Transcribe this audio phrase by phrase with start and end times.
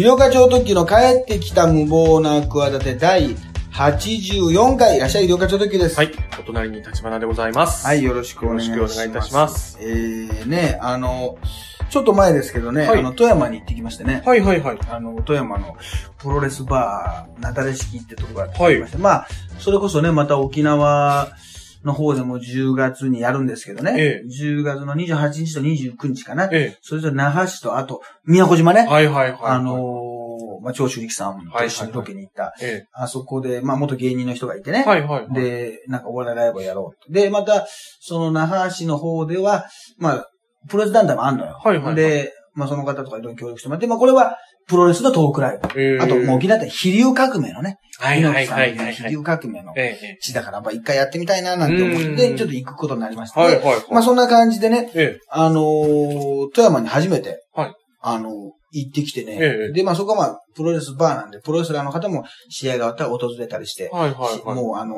[0.00, 3.36] 医療課長特急の帰ってきた無謀な企て第
[3.70, 5.96] 84回、いらっしゃい医療課長特急です。
[5.98, 6.12] はい。
[6.40, 7.86] お隣に立花でございます。
[7.86, 8.78] はい、よろしくお願いします。
[8.78, 9.76] よろしくお願いいたします。
[9.82, 11.36] えー、ね、あの、
[11.90, 14.22] ちょっと前ですけどね、はいあの、富山に行ってきましてね。
[14.24, 14.78] はいはいはい。
[14.88, 15.76] あの、富山の
[16.16, 21.28] プロレスバー、なだれ式ってとこがあってきまして、まあ、それこそね、また沖縄
[21.84, 23.94] の方でも10月にやるんですけどね。
[23.98, 26.48] ええ10月の28日と29日かな。
[26.52, 28.84] えそれぞれ那覇市と、あと、宮古島ね。
[28.86, 28.92] え。
[28.92, 29.38] はいはいはい。
[29.42, 34.82] あのー、まあ、長州力さんと一緒にロケに行った、えあそこで、まあ、元芸人の人がいてね。
[34.86, 34.88] え。
[34.88, 35.32] はいはいはい。
[35.32, 37.12] で、なんかお笑いライブをやろうと。
[37.12, 37.66] で、また、
[38.00, 39.66] その那覇市の方では、
[39.98, 40.26] まあ、
[40.68, 41.58] プロレス団体もあんのよ。
[41.62, 44.36] はいはいはいで、まあその方とかいろいろ協力してもらって、まあこれは
[44.70, 45.80] プロレスのトークライブ。
[45.80, 47.78] ええあと、もう沖縄って飛龍革命のね。
[47.98, 50.18] はいはいはい飛龍革命のええ。
[50.22, 53.40] 地だから、やっぱ一回やってみたいななんて思って、ちょっと行くことになりまして。
[53.40, 53.84] はいはいはい。
[53.90, 55.18] まあそんな感じでね、ええ。
[55.28, 58.32] あのー富山に初めて、はいあのー
[58.72, 59.36] 行ってきてね。
[59.40, 63.90] ええで、まあそこはまあ、プロレスバーなんで、プロレスラーの方も試合が終わったら訪れたりして。
[63.92, 64.94] もうあの、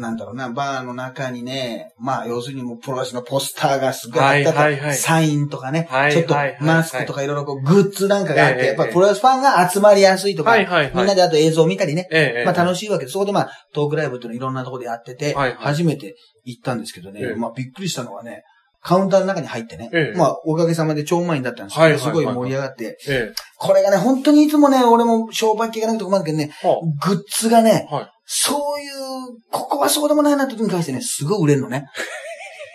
[0.00, 4.94] なんだろうな、バーの中にね、まあ、要するにもうプロレスのポスターがすごいあったり、はいはいはい。
[4.96, 10.92] サインとかね、はいちょっとはいはいマスクとかいろいろこうグッズなんかがあって、ええやっぱプロレスファンが集まりやすいとか、はいはいはい。
[10.94, 12.44] みんなであと映像を見たりね、ええ。
[12.44, 15.56] まあ楽ししいわけで、そこでまあトークライブっていうのいろんなところでやってて、はいはい。
[15.58, 17.36] 初めて行ったんですけどね、ええ。
[17.36, 18.44] まあびっくりしたのはね、
[18.80, 20.18] カウンターの中に入ってね、ええ。
[20.18, 26.68] まあおかげさまで超満員だったんですけど、はいはいはいすごい盛り上がって、えこれがね、本当にいつもね、俺も商売系がなくて困るけどね、え。
[26.68, 27.94] はグッズがね、あ。
[27.94, 28.10] はい。
[28.30, 31.86] そういう、ここはそうでもないなって時に関してね、すごい売れるのね。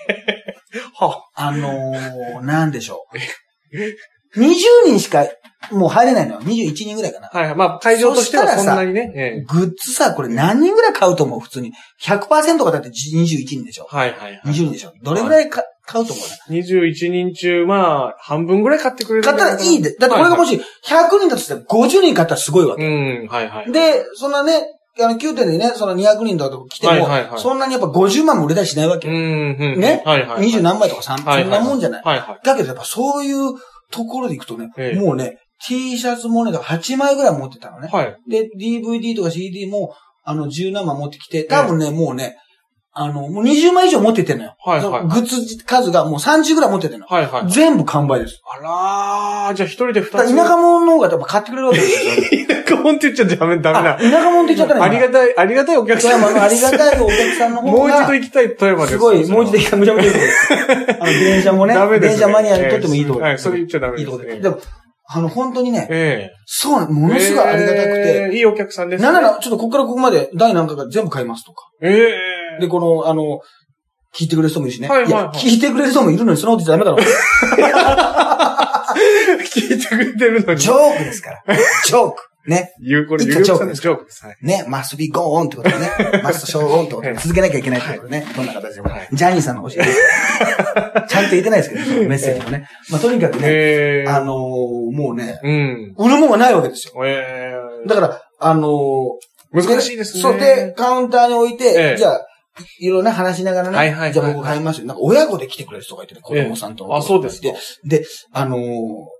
[0.98, 3.18] はあのー、なんでしょう。
[4.36, 4.56] 20
[4.88, 5.28] 人しか、
[5.72, 6.42] もう入れないのよ。
[6.42, 7.30] 21人ぐらいかな。
[7.32, 7.38] あ。
[7.38, 7.56] はいはい。
[7.56, 9.14] まあ、会場としてはそしたらさそんなにね。
[9.16, 9.42] ええ。
[9.42, 11.72] グッズさ、これ何人ぐらい買うと思う普通に。
[12.02, 13.86] 100%がだって21人でしょ。
[13.88, 14.42] はいはいはい。
[14.48, 14.94] 20人でしょ。
[15.04, 19.96] どれぐらいか買うと思う21人中、まあ、半分ぐらい買ってくれる買ったらいいんで。
[19.96, 20.62] だってこれがもし100
[21.20, 22.84] 人だとしたら50人買ったらすごいわけ。
[22.84, 23.72] うん、はいはい。
[23.72, 24.64] で、そんなね、
[25.02, 29.14] あの9点でね、その200人とか来ても、はいはいはいそんなにやっぱ50万も売れたりしないわけよ。
[29.14, 29.80] うん、うん。
[29.80, 30.04] ね？
[30.06, 30.48] はいはい。
[30.48, 32.04] 20何枚とか3、はいはいそんなもんじゃない。
[32.04, 32.40] はいはい。
[32.44, 33.54] だけどやっぱそういう
[33.92, 37.88] ところで行くとね、ええもうね、T シャツもね、8枚ぐらい持ってたのね。
[37.92, 38.16] はい。
[38.28, 42.38] で、DVD とか CD も、あの、10何枚持ってきて、多分ね、もうね、
[42.96, 44.56] あの、もう20枚以上持ってってんのよ。
[44.64, 47.08] はいはいグッズ数がもう30ぐらい持ってってんの。
[47.08, 47.52] はいはい。
[47.52, 48.40] 全部完売です。
[48.46, 50.12] あらー、じゃあ一人で二つ。
[50.12, 52.42] 田舎者の方がやっぱ買ってくれるわけですよ。
[52.66, 53.98] 田舎者って言っちゃダメ、ダメあだ。
[53.98, 54.82] 田舎者って言っちゃったね。
[54.82, 56.22] ありがたい、ありがたいお客富さん。
[56.22, 57.78] 山のありがたいお客さんの方が。
[57.78, 58.92] もう一度行きたい富山です。
[58.94, 59.80] すごい、もう一度行きたい。
[59.80, 60.54] むちゃむちゃいいとこです。
[61.00, 64.02] あの、電車もね、 ダメですね電車マニアにとってもいいとこはい、それ言っちゃダメです。
[64.02, 64.42] いいとこです。
[64.42, 64.60] でも、
[65.06, 66.34] あの、本当にね、ええ。
[66.46, 69.06] そうものすごいありがたくて、ええいいお客さんですね。
[69.06, 71.68] なんなら、ちょっとここからここまで、第何回か全部買いますとか。
[71.82, 72.10] え
[72.58, 72.62] え。
[72.62, 73.42] で、この、あの、
[74.16, 74.88] 聞いてくれる人もいるしね。
[74.88, 76.98] はいはいは聞いてくれる人もいるのに、そんなこと言っちゃダメだろ。
[79.44, 80.60] 聞いてくれてるのに。
[80.60, 81.44] ジョークですから。
[81.86, 82.24] ジョーク。
[82.48, 82.74] ね。
[82.82, 84.26] 言う、これ、ゆうさんのジョークですジョークです。
[84.26, 84.38] はい。
[84.42, 85.90] ね、must be go on ってことでね。
[86.24, 88.26] must show on ってことで続けなきゃいけないってことでね。
[88.36, 89.10] どんな形でもはい。
[89.12, 90.02] ジャニーさんの教えです。
[91.08, 92.68] ちゃんと言ってないですけど、メッセージもね。
[92.90, 94.10] まあ、とにかくね、ええ。
[94.10, 95.94] あのーもうね、うん。
[95.98, 97.06] 売るもんがないわけですよ。
[97.06, 97.54] え
[97.86, 97.88] え。
[97.88, 100.22] だから、あのー難しいですね。
[100.24, 102.26] そうで、カウンターに置いて、ええじゃあ、
[102.80, 104.88] いろいろね、話しながらね、はいはいはいじゃあ僕買いますよ。
[104.88, 107.48] なんか親子で来てくれる人がいてね、子供さんと、ええあそうですか
[107.84, 108.60] で、あのー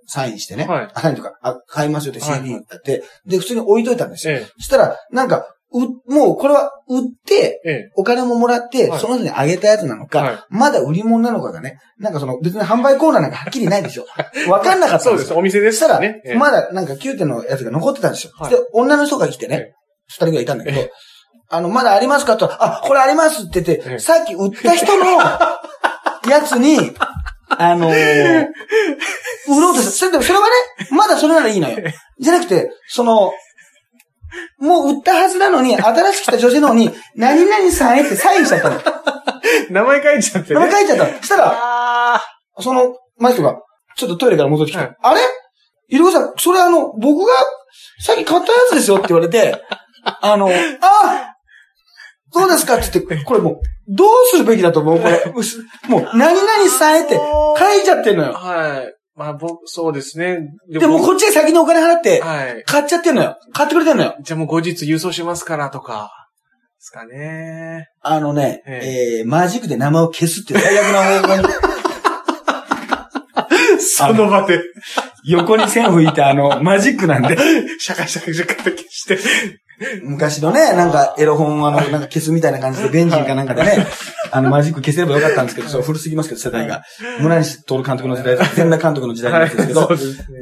[0.06, 4.34] サインしてね、はいあ、サインとか、あ、買いますよってはい CD やって、で、普通に置いといたんですよ。
[4.34, 7.70] えそしたら、なんか、う、もうこれは売って、え。
[7.70, 14.06] えお金ももらって、はいその人にあげたやつなのか、はいまだ売り物なのかがね、なんかその別に販売コーナーなんかはっきりないでしょ。
[14.48, 14.98] わかんなかえ。
[14.98, 15.10] ったんでよ。
[15.10, 15.34] そうですす。
[15.34, 16.00] お店でそしたら、
[16.38, 18.32] まだなんか9点のやつが残ってたんですよ。
[18.38, 19.74] はいで、女の人が来てえね、
[20.06, 20.90] 二人ぐらいいたんだけどえ、
[21.48, 25.04] あの、まだありますかと、あ、これありますって言って、ええさっき売った人の
[26.28, 26.94] やつに、
[27.48, 28.46] あのー
[29.46, 29.90] 売ろうとした。
[29.92, 30.50] それでもそれはね、
[30.90, 31.76] まだそれならいいのよ。
[32.18, 33.32] じゃなくて、その、
[34.58, 38.80] もう売ったはずなのに、新しく来た女性の方に、何々さんへってサインしちゃったの。
[39.70, 40.60] 名前書いちゃってね。
[40.60, 41.52] 名前書いちゃったしたら、
[42.14, 42.22] あ
[42.58, 43.56] その、前人が、
[43.96, 45.20] ちょっとトイレから戻ってきて、はいあれ？
[45.88, 47.32] いろさん、それあの、僕が、
[48.00, 49.60] さっき買ったやつですよって言われて、
[50.04, 51.33] あの、あ
[52.66, 55.00] そうですかって言って、これもう、どうするべきだと思う？
[55.00, 55.22] これ。
[55.88, 58.26] もう、何々さんへって書いちゃってんのあ。
[58.28, 58.32] よ。
[58.32, 58.94] はい。
[59.16, 60.38] まあ、僕、そうですね。
[60.68, 62.64] でも、こっちが先にお金払って、はい。
[62.64, 63.36] 買っちゃってんのよ。
[63.52, 64.16] 買ってくれてんのよ。
[64.20, 66.10] じゃあもう後日郵送しますからとか、
[66.78, 67.86] ですかね。
[68.02, 71.54] あのね、ええー、マジックで名前を消すっていう最悪な方法に、
[73.80, 74.60] その場で、
[75.26, 77.38] 横に線を引いて、あの、マジックなんで、
[77.78, 79.18] シャカシャカシャカって消して、
[80.02, 83.86] 昔のね、なんかエロ本あの、なんか消すみたいな感じで、ベンジンかなんかでね、
[84.30, 86.82] あの、マジック消せればよかったんですけど、そう古すぎますけど、世代が。
[87.20, 89.88] 村西徹監督の時代、全裸監督の時代なんですけど。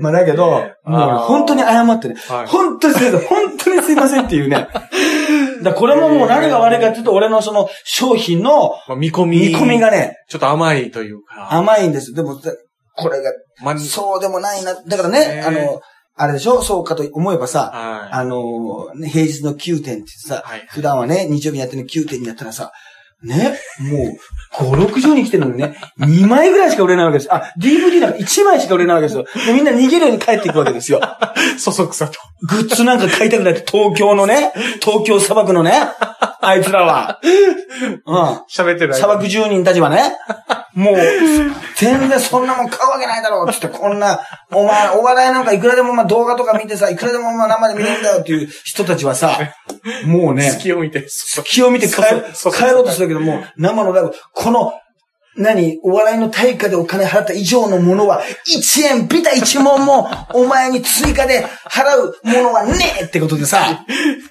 [0.01, 4.69] まあだけど、もう本当に謝ってね、はい本当にすいません、本当にすいませんっていうね。
[5.63, 9.39] だこれももう何が悪いかっていうと、俺のその商品のまあ、見込み。
[9.39, 11.55] 見込みがね、ちょっと甘いというか。
[11.55, 12.13] 甘いんです。
[12.15, 12.41] でも、
[12.97, 14.75] これが、まあ、そうでもないな。
[14.75, 15.81] だからね、ねあの、
[16.15, 16.63] あれでしょ？
[16.63, 18.13] そうかと思えばさ、はい。
[18.13, 22.73] あの、ね平日の9点ってさ、はい普段はね、日曜日にやってるの9点にやったらさ、
[23.23, 27.33] ね、もう、5、60人来てるのにね、 2枚ぐらいしか売れないわけです。
[27.33, 29.25] あ、DVD なんか1枚しか売れないわけですよ。
[29.47, 31.01] で、みんな逃げるように帰っていくわけですよ。
[31.57, 32.19] そそくさと。
[32.49, 35.73] グッズなんか買いたくないって、東京のね、東京砂漠のね、
[36.41, 37.21] あいつらは。
[38.05, 38.17] うん。
[38.53, 40.17] 喋ってる砂漠住人たちはね、
[40.75, 40.97] もう、
[41.77, 44.21] 全然そんなもん買うわけないだろうつって、こんな、
[44.51, 49.39] お前、お笑いなんかいくらでもまあ動画とか見てさ、いくらでもまあ生で見れるんだよっていう人たちはさ、
[50.07, 51.09] もうね、隙を見て。
[51.09, 52.03] 隙を見て帰帰
[52.71, 54.75] ろうとするけども、生のライブ、この、
[55.35, 58.23] 何お笑いの対価でお金払った以上のものは、
[58.55, 63.87] 1円、ビタ1問も、お前に追加で払うものはねえってことでさ、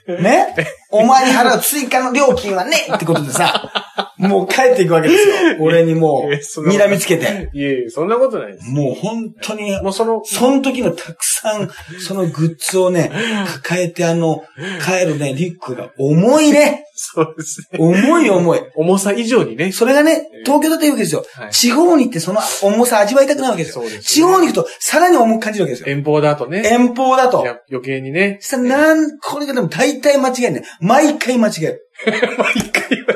[0.07, 0.55] ね？
[0.91, 5.35] お前に払う追加の料金はねえってことでさ、もう帰っていくわけですよ。
[5.61, 7.49] 俺にもう、睨みつけて。
[7.53, 8.69] いえいえ、そんなことないです。
[8.69, 11.69] もう本当に、もうその、その時のたくさん、
[11.99, 13.11] そのグッズをね、
[13.63, 14.43] 抱えてあの、
[14.85, 16.85] 帰るね、リュックが重いね。
[16.93, 17.79] そうですね。
[17.79, 18.59] 重い重い。
[18.75, 19.71] 重さ以上にね。
[19.71, 21.25] それがね、東京だというわけですよ。
[21.33, 23.83] はい地方に行ってその重さ味わいたくないわけですよ。
[24.01, 25.95] 地方に行くとさらに重く感じるわけですよ。
[25.95, 26.63] 遠方だとね。
[26.65, 27.39] 遠方だと
[27.69, 28.39] 余計にね。
[28.41, 30.63] さ、なん、これがでも大体間違えんね。
[30.79, 31.87] 毎回間違える。
[32.11, 33.13] 毎回は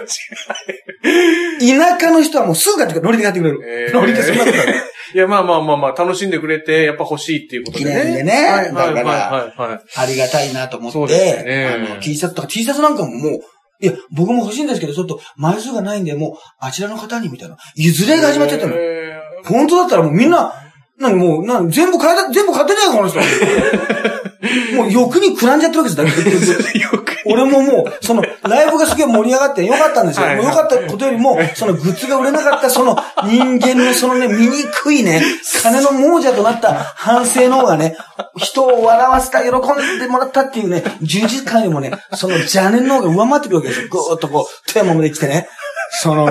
[1.59, 3.05] 田舎の人はもうすぐ買ってくれる。
[3.05, 3.59] 乗りで買ってくれる。
[3.65, 4.71] えー乗りでそんなことある。
[4.73, 4.81] 違う。
[5.13, 7.91] いや、まあまあまあまあ、楽しんでくれて、やっぱ欲しいっていうことでね。
[7.91, 9.79] 記念でねはいはいはいだからはいはい。
[9.95, 13.39] ありがたいなと思そうって、ですねあの、T シャツとか T シャツなんかももう、
[13.81, 17.57] いや、僕も欲しいんですけど、ちょっと枚数がないんで、もう、あちらの方にみたいな。
[17.75, 18.73] 譲れが始まっちゃったの。
[18.75, 20.53] え本当だったらもうみんな、
[20.99, 23.19] なにもう、なに全部買えた、全部買ってないよ、この人。
[24.75, 27.15] もう欲にくらんじゃってるわけです、よく。
[27.25, 30.27] 俺ももう、その、ライブがすげえ盛り上がってよかったんですよ。
[30.27, 35.21] はいもうよかったことよりも、そのグッズが売れなかった、その人間のそのね、醜いね、
[35.63, 37.97] 金の亡者となった反省の方がね、
[38.37, 43.87] 人を笑わせた、喜んでもらったっていうね、充実感よりもね、その邪念の方が上回ってくるわけですよ。
[43.89, 45.47] ぐーっとこう、手もできてね。
[45.91, 46.25] その、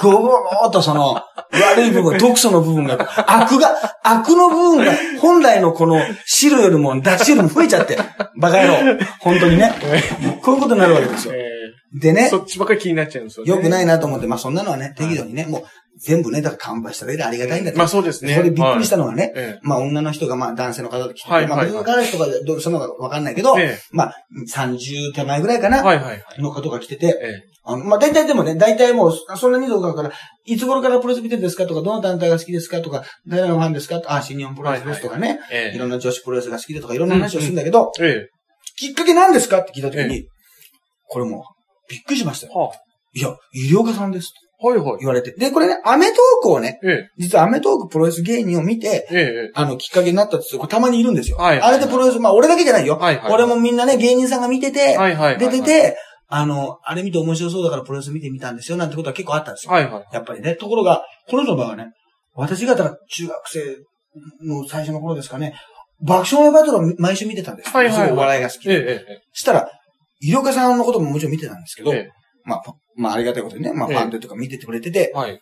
[0.00, 1.22] ぐ、ごごーっとその、
[1.52, 2.94] 悪い部分、毒素の部分が、
[3.26, 7.98] 悪が、悪の部分が、本来のこの、汁よりも、出汁よりも増えちゃって、
[8.36, 8.98] バカ野郎。
[9.20, 9.72] 本当にね。
[10.42, 11.34] こういうことになるわけですよ。
[11.34, 11.50] え
[11.92, 13.50] でねーそ、っちばっかり気になっちゃうんですよね。
[13.50, 15.62] 良くないなと思って、まあそんなのはね、適度にね、もう、
[16.02, 18.34] 全部ね、だから完売しただけでありがたいんだけどまあそうですね。
[18.34, 19.60] それでびっくりしたのはね、ええ。
[19.62, 22.02] まあ女の人がまあ男性の方と来てて、はいまあ別はいはい。
[22.02, 24.14] に彼氏とかでどうそんなのかわかんないけど、えまあ
[24.52, 26.42] 30手前ぐらいかな、はいはいはい。
[26.42, 27.50] の方が来てて、ええ。
[27.64, 30.10] あのまあ大体でもね、大体もう、そんなに動画から、
[30.46, 35.76] いつ頃からプロレス見てるんですかとか、どの団体が好きですかとか、誰のファンですかあ、新日本プロレスですとかね、ええ。
[35.76, 38.28] いろんな女子プロレスが好きでとか、いろんな話をするんだけど、え
[38.76, 40.22] きっかけ何ですかって聞いたときに、え
[41.08, 41.42] これもう、
[41.90, 42.52] びっくりしましたよ。
[42.54, 42.70] えは
[43.12, 44.32] いや、医療家さんです。
[44.62, 44.96] はいはい。
[45.00, 45.32] 言われて。
[45.32, 51.38] で、これね、アメトークをね、ええ実はアメトークプロレス芸人を見て、えええあの、きっかけになったって人、これたまにいるんですよ。
[51.38, 52.96] はいあれでプロレス、まあ俺だけじゃないよ。
[52.96, 55.38] はいはい俺もみんなね、芸人さんが見てて、えはいはいはい。
[55.38, 55.96] 出てて、
[56.28, 59.72] あの、あれ見て面白そうだからプロレス見てみたんですよ、なんてことは結構あったんですよ。
[59.72, 60.04] はいはい。
[60.12, 60.54] やっぱりね。
[60.56, 61.88] ところが、この人の場合はね、
[62.34, 63.76] 私がだから中学生
[64.46, 65.54] の最初の頃ですかね、
[66.02, 67.72] 爆笑のバトルを毎週見てたんですよ。
[67.72, 68.74] はいはいはいすごいお笑いが好きで。
[68.74, 69.70] ええええしたら、
[70.20, 72.19] 医療家さんのことももちろん見てたんですけど、ええ
[72.50, 72.62] まあ、
[72.96, 75.40] まあありがたいことにね、まあええファンでとか見ててくれてて、はい。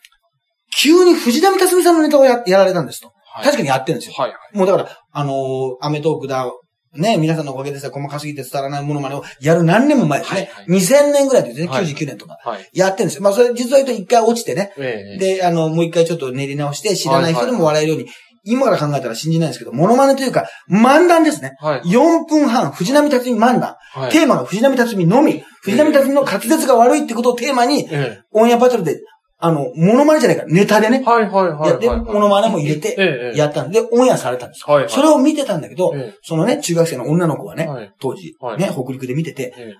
[0.77, 3.07] 急に藤波辰巳さんのネタをややられたんですと。
[3.07, 4.15] はい確かにやってるんですよ。
[4.17, 4.33] はい。
[4.53, 6.51] もうだから、あのーアメトークだ、
[6.95, 10.39] ね、皆さんのおかげでさ、細かすぎて伝わらないものまねをやる何年も前ですね。
[10.39, 12.37] はいはい2000年ぐらいですね、はい99年とか。
[12.43, 12.69] はい。
[12.73, 13.23] やってるんですよ。
[13.23, 14.73] まあそれ実は言うと一回落ちてね。
[14.77, 18.09] ええで、あの、もう一回ちょっと練り直して、知らない人でも笑えるように、
[18.43, 21.55] 今から考えたら信じないんですけど、モノマネというか、漫談ですね。
[21.59, 21.81] はい。
[21.81, 23.75] 4分半、藤波辰巳漫談。
[23.93, 24.11] はい。
[24.11, 25.43] テーマが藤波辰巳のみ。
[25.61, 29.01] 藤波辰巳の滑舌が悪いってことをテーマに、えオンエアバトルで、
[29.41, 31.09] あの、モノマネじゃないから、ネタでねえ。
[31.09, 31.89] はいはいはいやって。
[31.89, 34.73] モノマネも入れて、ええやったんで、オンエアされたんですよ。
[34.73, 34.91] はいはい。
[34.91, 39.73] それを見てたんだけど、えそのね、中学生の女の子はね、はい当時、はいね、北陸で見てて、え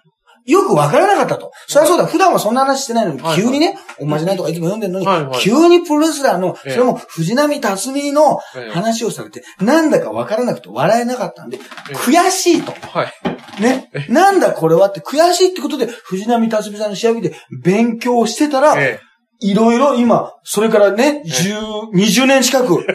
[0.50, 1.51] よくわからなかったと。
[1.68, 6.72] そりゃそうだ、普段はそんな話してないのに、はい急にね、おまじないとかいつも読んでるのに、急にプロレスラーの、ええ。
[6.72, 8.72] それも藤波辰巳のええ。
[8.72, 11.60] 話をされて、なんだかわからなくて笑えなかったんで、
[11.91, 12.72] え悔しいと。
[12.72, 13.62] はい。
[13.62, 13.91] ね。
[14.10, 19.00] なんだこれはって悔しいってことで、藤波辰巳さんの試合見て勉強してたら、え
[19.41, 22.86] いろいろ今、それからね、10、20年近く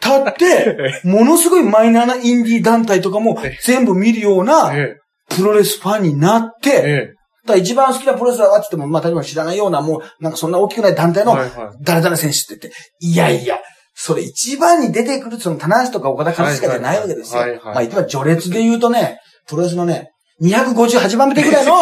[0.00, 3.56] 経って、ものすごいマイナーなインディー団体とかもえ。
[3.62, 4.96] 全部見るようなえ。
[4.98, 5.01] え
[5.36, 7.14] プロレスファンになって、ええ。
[7.46, 11.36] だ一番好きなプロレスラーはって言っても、まあ、例えば知らないような、もう、なんかそんな大きくない団体の。
[11.80, 13.58] 誰々選手って言って、いやいや、
[13.94, 17.42] それ一番に出てくる、その、棚橋とか岡田和親じゃないわけですよ。
[17.64, 21.72] まあ、言ってば序列で言うとね、プロレスのね、258番目ぐらいの、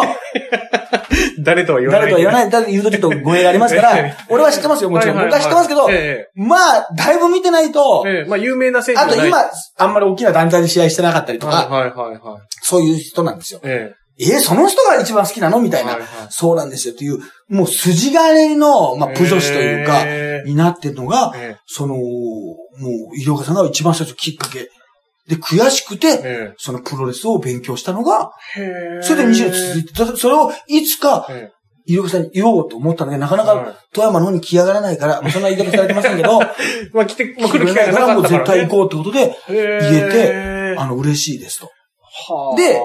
[1.42, 2.10] 誰とは言わない。
[2.10, 5.18] 誰とは言わない、誰と言うとちょっと語弊がありますから、 俺は知ってますよ、もちろん。
[5.18, 8.04] 僕は知ってますけど、えまあ、だいぶ見てないと。
[8.26, 9.38] まあ、有名な選手あと今、
[9.78, 12.40] あんまり大きな団体で試合してなかったりとか、はいはいはいはい。
[12.62, 13.60] そういう人なんですよ。
[13.64, 14.00] ええー
[14.40, 15.70] その人が一番好きなのみえ。
[15.70, 15.96] たいな。
[16.28, 16.94] そうなんですよ。
[16.94, 22.04] という、もう筋金の、まあ、プ女子というか、えになってるのが、えその、もう、
[23.16, 24.68] 医療家さんが一番最初きっかけ。
[25.30, 28.32] で、悔しくて、えそのプロレスを勉強したのが。
[29.02, 31.50] それで20年続いて、そそれをいつか、え
[31.86, 36.46] 医療家さんに言おうと思ったので、なかなはいか富山の方に来やがらないから、まあそんな言い方されてませんけど、え。
[36.92, 38.28] まあ、来て、まあ、来る機会がなかったから、ね。
[38.28, 41.66] 絶対行こうってことで、言言えてあの、嬉しいですと。
[41.66, 42.80] はあで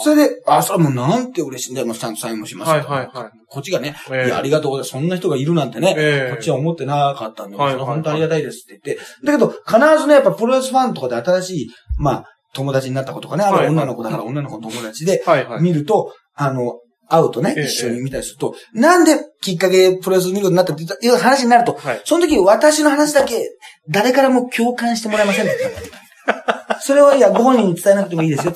[0.00, 1.86] それで、あ、そもうなんて嬉しいんだよ。
[1.86, 4.90] もうちゃんとサインもしますよはいはいはいこっちがね、ええいや、ありがとうございます。
[4.90, 9.02] そんな人がいるなんてね、ええこっちは思ってなかったんで、はいはいはいそれは本当ありがたいですって言って。
[9.24, 12.24] だけど、必ずね、やっぱプロレスファンとかで新しい、まあ、
[12.54, 15.22] 友達になった子とかね、ある女の子だから女の子の友達で。
[15.60, 22.02] 見ると、あの、会うとね、ええ一緒に見たりすると、なんできっかけプロレス見るようになったっていう話になると、はい。
[22.04, 23.50] その時私の話だけ
[23.88, 25.46] 誰からも共感してもらえません。
[26.80, 28.54] それはいや、ご本人に伝えなくてもいいですよ。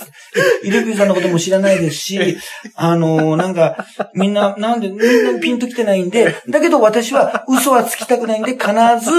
[0.62, 2.36] イルピーさんのことも知らないですし、
[2.76, 8.68] あのなんか、みんな、なんで、みんなピンと来てないんで、だけど私は嘘はつきたくないんで、必
[9.00, 9.10] ず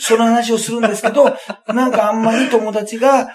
[0.00, 1.36] その話をするんですけど、
[1.68, 3.28] なんかあんまり友達が、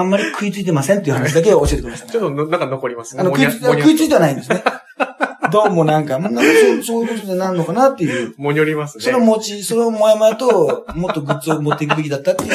[0.00, 3.20] あんまり食いついてませんっていう話だけ教えてくれましたねちょっとの、なんか残りますね。
[3.20, 4.64] あの、食いつい食いついてはないんですね。
[5.52, 8.34] どうもなんか、なんかそうそういうことでなんのかなっていう。
[8.38, 9.04] もにょりますね。
[9.04, 12.50] それを持ち、それをもやもやと、もっとグッズを持っていくべきだったっていう、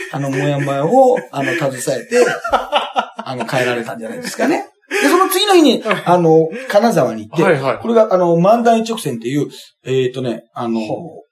[0.12, 4.70] あの、もやもやを、あの、携えて、あの、変えられたんじゃないですかね。
[4.90, 9.48] で、その次の日に、あの、金沢に行って、はいはいこれが、あの、漫談一直線っていう、
[9.84, 10.80] えっ、とね、あの、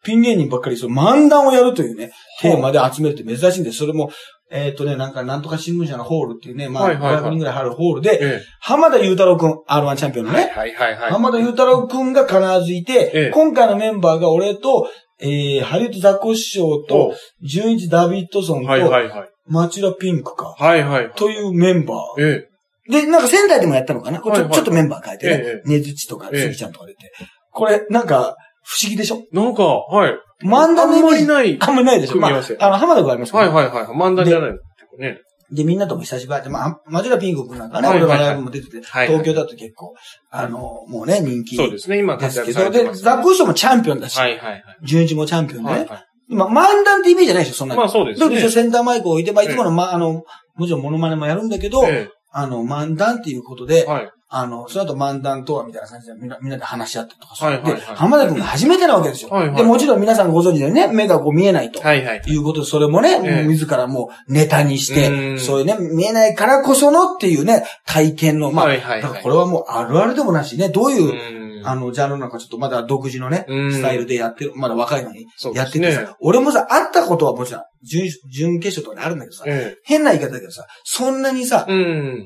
[0.05, 3.79] ピン芸人ばっかり、その漫談をやるというね、テーマで集めるって珍しいんです。
[3.79, 4.11] それも、
[4.51, 10.47] えっ、とね、なんか、なんとか新聞社のホールっていうね、まあ、はいはいはい500人ぐらい入るホールで、え浜田雄太郎くん、R1 チャンピオンのえ。
[10.47, 11.11] ね、はいはいはい。
[11.11, 14.89] 浜田雄太郎くんが必ずいて、ええ今回のメンバーが俺と、
[15.21, 19.29] えー、ハリウッドザコシショウと、純一ダビッドソンと、はいはいはい。
[19.47, 21.11] 町田ピンクか、はいはい。
[21.11, 22.23] というメンバー。
[22.23, 22.49] え
[22.89, 22.93] え。
[23.03, 24.21] で、なんか仙台でもやったのかな？
[24.21, 25.63] はいはいちょっとメンバー変えてね。
[25.67, 27.13] えねずちとか、ええすぎちゃんとか出て。
[27.53, 28.37] これ、なんか、
[28.69, 29.23] 不思議でしょ？
[29.33, 30.13] なんか、はい。
[30.45, 31.25] 漫談のイメージ？
[31.25, 32.13] あんまりないあんまりないでしょ？
[32.13, 33.85] 組み合わせまあ、あの、浜田君ありますはいはいはい。
[33.87, 34.57] 漫談じゃないの
[34.99, 35.21] ね。
[35.51, 39.95] で、みんなとも久しぶりで、まあ、町田ピンク君なんかね、俺がライブも出てて、はい東京だと結構、
[40.31, 43.03] あの、もうね、人気そうですね、今活躍されてで、ます。
[43.03, 44.63] ザコシショウもチャンピオンだし、はいはいはい。
[44.83, 45.79] 純一もチャンピオンでね。
[45.79, 46.07] はいはい。
[46.29, 47.81] まあ、漫談ってイメージじゃないでしょ、そんなの。
[47.81, 50.23] まあそうですねだけどセンターマイクを置いて、まあ、いつもの、まあ、あの、
[50.57, 53.91] もちろんモノマネもやるんだけど、えあの、漫談っていうことで、え。
[53.91, 54.11] はい。
[54.31, 59.31] あの、その後漫談とはみたいな感じでみんな、みんなで話し合ってとかはいはいはいで、浜田君が初めてなわけですよ。
[59.31, 61.81] はいはいで、もちろん皆さんご存知でね、目がこう見えないと。
[61.81, 62.23] はいはい。
[62.27, 81.67] いうことで、それもね、ええ自らもうネタにしうて、んそういうね、見えないからこそのっていうね、体験の、まあ、はいはいはいこれはもうあるあるでもなしね、どういう、うんあの、ジャンルなんかちょっとまだ独自のね、うんスタイルでやってる、まだ若いのにやっててさ、俺もさ、会ったことはもちろん、準、準決勝とかであるんだけどさ、え変な言い方だけどさ、そんなにさ。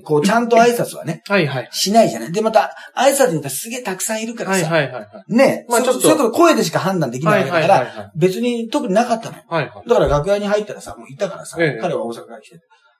[0.04, 1.68] こう、ちゃんと挨拶はね、はいはい。
[1.72, 2.32] しないじゃない？
[2.32, 5.34] で、また、挨拶にすげえたくさんいるからさ、はいはいはいはい。
[5.34, 9.42] ね、まあちょっとそ声でしか判断できないから、別に特になかったのよ。
[9.48, 9.88] はいはい。
[9.88, 12.58] だから楽屋に入ったらさ、もういたからさ、ええ彼は大阪から来て、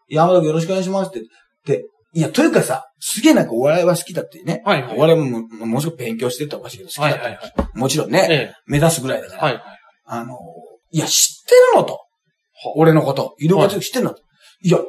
[0.09, 1.21] 山田君よろしくお願いしますって、
[1.65, 4.63] で、いや、というかさ、すげえなんかお笑いは好きだってね。
[4.65, 7.19] はいはいお笑いももものすごく勉強してったらおかしいけど好きだった。
[7.21, 7.79] はいはいはい。
[7.79, 8.55] もちろんね、ええ。
[8.67, 9.43] 目指すぐらいだから。
[9.43, 9.63] はいはい。
[10.07, 10.37] あの、
[10.91, 12.01] いや、知ってるのと。
[12.77, 13.35] 俺のこと。
[13.39, 14.23] いろいろ知ってんのと。
[14.63, 14.85] いや、知っ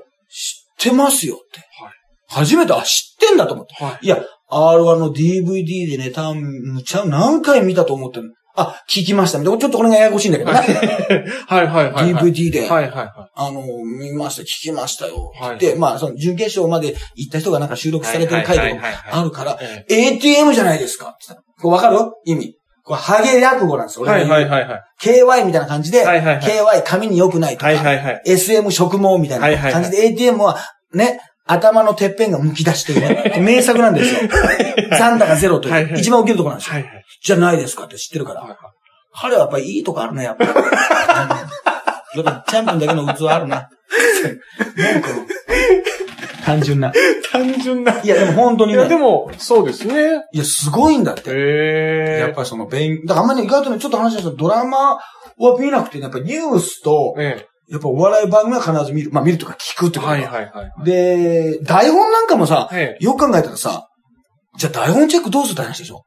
[0.91, 1.59] てますよって。
[1.81, 1.93] はい
[2.33, 3.75] 初めて、あ、知ってんだと思って。
[3.83, 4.05] はい。
[4.05, 4.17] いや、
[4.49, 8.33] R1 の DVD でネタ、むちゃ、何回見たと思ってるの。
[8.55, 9.41] あ、聞きました。
[9.43, 10.59] ちょっとこれがややこしいんだけどな。
[10.61, 12.31] はいはいはいはい。
[12.31, 13.61] DVD で、はいはいはあの、
[13.99, 15.31] 見ました、聞きましたよ。
[15.39, 21.17] はいで、まあ、その、準決勝まで行った人がなんか収録されてる回とかあるから、え ATM じゃないですか
[21.61, 21.97] これわかる？
[22.25, 22.55] 意味。
[22.83, 24.05] これ、ハゲ落語なんですよ。
[24.05, 24.09] え。
[24.09, 24.45] はいはいい。
[24.45, 24.81] はいはい。
[25.01, 28.21] KY みたいな感じで、はいはいはい KY 髪に良くないとか、はいはいはい。
[28.25, 30.57] SM 植毛みたいな感じで、ATM は
[30.93, 34.29] ね、頭のてっぺんが剥き出しというね、名作なんですよ。
[34.97, 36.75] 残高ゼロという、はいはい一番受けるところなんですよ。
[36.75, 37.05] はいはい。
[37.21, 38.41] じゃないですかって知ってるから。
[38.41, 38.57] はいはい
[39.15, 40.55] 彼はやっぱりいいとこあるね、やっぱ やっ
[42.23, 43.69] ぱチャンピオンだけの器あるな。
[46.43, 46.91] 単純な。
[47.31, 48.01] 単純な。
[48.01, 48.97] いや、でも本当にいや、でね。
[48.97, 50.23] も、そうですね。
[50.33, 52.17] いや、すごいんだって。
[52.19, 54.99] やっぱりその勉、だからあんまり意外とね、ちょっと話したドラマは
[55.59, 59.11] 見なくてね、やっぱりニュースと、えやっぱお笑い番組は必ず見る。
[59.11, 60.83] まあ見るとか聞くってことはいはいはい。
[60.83, 63.87] で、台本なんかもさ、ええよく考えたらさ、
[64.57, 66.03] じゃあ台本チェックどうするって話でしょ？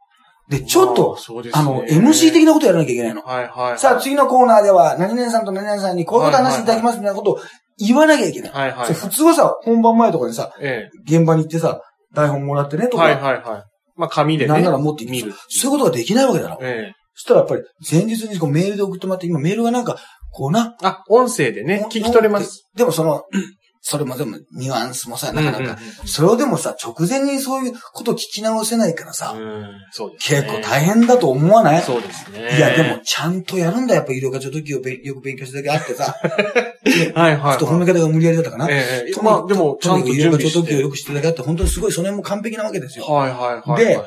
[0.48, 1.18] で、ちょっまあと、
[1.54, 3.22] あの、MC 的なことやらなきゃいけないの。
[3.22, 3.78] はいはい。
[3.80, 7.38] さあ、次のコーナーでは、何々さんと何々さんにこういうこと話していただきますみたいなことを
[7.78, 8.50] 言わなきゃいけない。
[8.52, 8.94] はいはい。
[8.94, 11.80] 普通はさ、本番前とかにさ、え現場に行ってさ、
[12.14, 13.00] 台本もらってねとえ。
[13.00, 13.62] はいか、はいはい。
[13.96, 14.52] まあ紙でね。
[14.52, 15.34] なんなら持って行って見る。
[15.48, 16.58] そういうことができないわけだろ。
[16.62, 16.92] ええ。
[17.14, 19.96] そしたらやっぱり、前日にこうメールで送ってもらって、今メールがなんか、
[20.36, 22.68] こうな、あ、音声でね、聞き取れます。。
[22.76, 23.24] でもその、
[23.80, 30.42] それもでもニュアンスもさ、なかなか、それをでもさ、直前にそういうこと聞き直せないからさ、うん、そうですね。
[30.42, 31.80] 結構大変だと思わない？
[31.82, 32.58] そうですね。
[32.58, 36.16] いや、でも、ちゃんとやるんだ、やっぱ医療課長時をべよく勉強しただけあってさ、
[37.14, 37.58] はいはい。
[37.58, 38.66] ちょっと褒め方が無理やりだったかな。
[38.68, 40.50] ええまあでも、ちゃんと医療課長。
[40.50, 43.06] 時をよく知ってるだけあって、本当にすごい、その辺も完璧なわけですよ。
[43.06, 43.84] はいはいはい。
[43.84, 43.98] で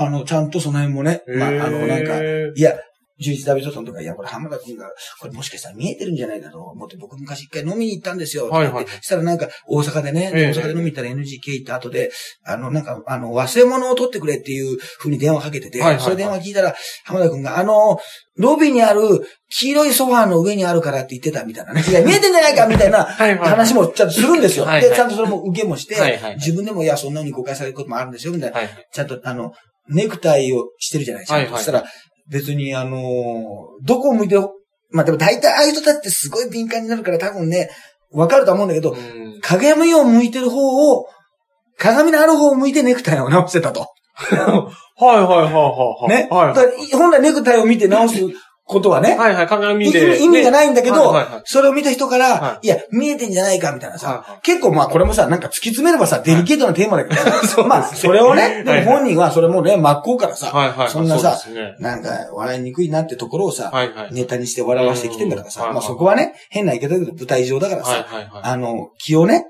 [0.00, 2.72] あの、ちゃんとその辺もね、まあ、あの、なんか、えいや、
[3.20, 8.48] 11ダビソソンとか、いや、これ浜田君が、これもしかしたら見えてるんじゃないかと思って、僕昔一回飲みに行ったんですよ。
[8.48, 12.10] はいはいしたらなんか、大阪でね、ええ大阪で飲みに行ったら NGK 行った後で、
[12.44, 17.98] あの、なんか、あの、忘れ物を取ってくれっていう風に電話かけてて、はいはいはいそれ電話聞いたら、浜田君が、あの、
[18.36, 19.00] ロビーにある
[19.50, 21.84] 黄色いソファーの上にあるからって言ってたみたいなね。
[21.86, 24.64] いや、見えてんじゃないかみたいな話もちゃんとするんですよ。
[24.64, 28.58] はいはいで、ちゃんとそれも受けもして、はいはい自分でも、いや、そんな風に誤解されることもあるんですよ、みたいな。
[28.58, 28.68] はい。
[28.92, 29.52] ちゃんと、あの、
[29.90, 31.34] ネクタイをしてるじゃないですか。
[31.36, 31.84] はいはいそしたら、
[32.30, 34.36] 別に、あのーどこを向いて、
[34.90, 37.70] まあでも大体ああいう人たちってすごい敏感になるから多分ね、
[38.10, 41.06] わかるとは思うんだけど、うん鏡を向いてる方を、
[41.78, 43.86] 鏡のある方を向いてネクタイを直してたと。
[44.18, 46.08] はいはいはいはい。
[46.08, 46.28] ね。
[46.28, 48.16] はいだから本来ネクタイを見て直す
[48.68, 50.10] ことはね、はいはい、鏡意で。
[50.10, 52.66] 味意味がないんだけど、それを見た人から、、はい。
[52.66, 58.84] や、見えてんじゃないかみたいなさ、結構まあこれもさ、なんか突き詰めればさ、デリケートなテーマだけど、 まあそれをね、ではい。
[58.84, 60.86] も本人はそれもね、真っ向からさ。
[60.90, 61.40] そんなさ。
[61.78, 63.72] なんか笑いにくいなってところをさ。
[64.10, 65.72] ネタにして笑わしてきてんだからさ、うん。
[65.72, 68.06] まあそこはね、変な言い方だけど舞台上だからさ。
[68.42, 69.46] あの、気をね、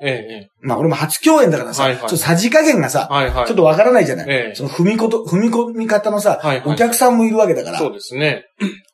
[0.61, 3.09] まあ俺も初共演だからさ、ちょっとさじ加減がさ。
[3.47, 4.55] ちょっとわからないじゃない、ええ。
[4.55, 8.45] その踏みこと、踏み込み方のさ、お客さんもいるわけだから、そうですね。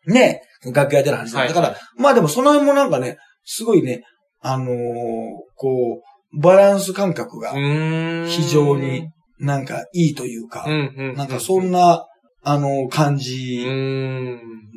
[0.06, 0.42] ね、
[0.72, 4.02] 楽屋での話だ、はいだから、まあでもその辺もなんかね、すごいね、
[4.40, 4.68] あのー
[5.56, 6.02] こ
[6.34, 7.52] う、バランス感覚が。
[8.26, 11.12] 非常になんかいいというか、う。
[11.14, 12.06] なんかそんな、
[12.46, 13.66] あの、感うじ。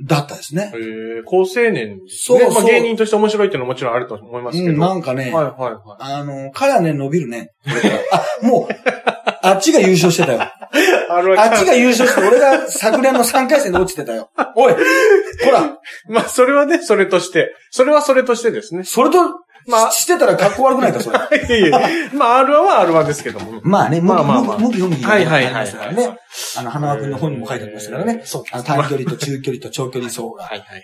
[0.05, 0.71] だったですね。
[0.73, 0.77] え
[1.19, 2.45] え、高青年ですそうね。
[2.45, 4.73] まあそう芸人として面白いっていうのはもちろんあると思いますけど。
[4.73, 5.77] うん、なんかね、はいはいはい。
[5.99, 7.49] あの、彼はね、伸びるね。
[8.13, 10.41] あ、もう、あっちが優勝してたよ。
[11.09, 14.29] あるあっちが優勝して、俺が昨年の3回戦で落ちてたよ。
[14.55, 15.77] おいほら
[16.09, 17.55] まあ、それはね、それとして。
[17.71, 18.83] それはそれとしてですね。
[18.83, 19.19] それと、
[19.67, 21.17] まあししてたら格好悪くないか、それ。
[21.59, 23.59] いやいやまあ、R1 は R1 ですけども。
[23.63, 26.17] まあね、まあまあまあ向き向き向きはいはいはいありましたからね。
[26.57, 28.21] あの、花輪君の本にも書いてありましたからね。
[28.23, 30.83] そうあの短距離と中距離と長距離走がはいはいはい。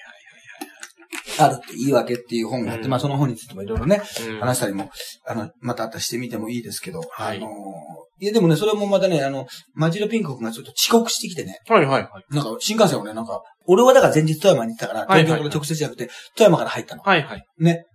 [1.39, 4.89] あるって言い訳っていう本があって、うんまあその本についてもいろいろね、うん話したりも、
[5.25, 7.47] あの、またあったりしてみてもいいですけど、はいあの、
[8.19, 12.35] いやでもね、それもまたね、あの、マジロピンク君がちょっと遅刻してきてね、はいはいはい。
[12.35, 17.03] なんか新幹線をね、なんか、俺はだから前日富山に行ったから、東京から直接じゃなくて、富山から入ったの。
[17.03, 17.43] はいはい。
[17.59, 17.85] ね。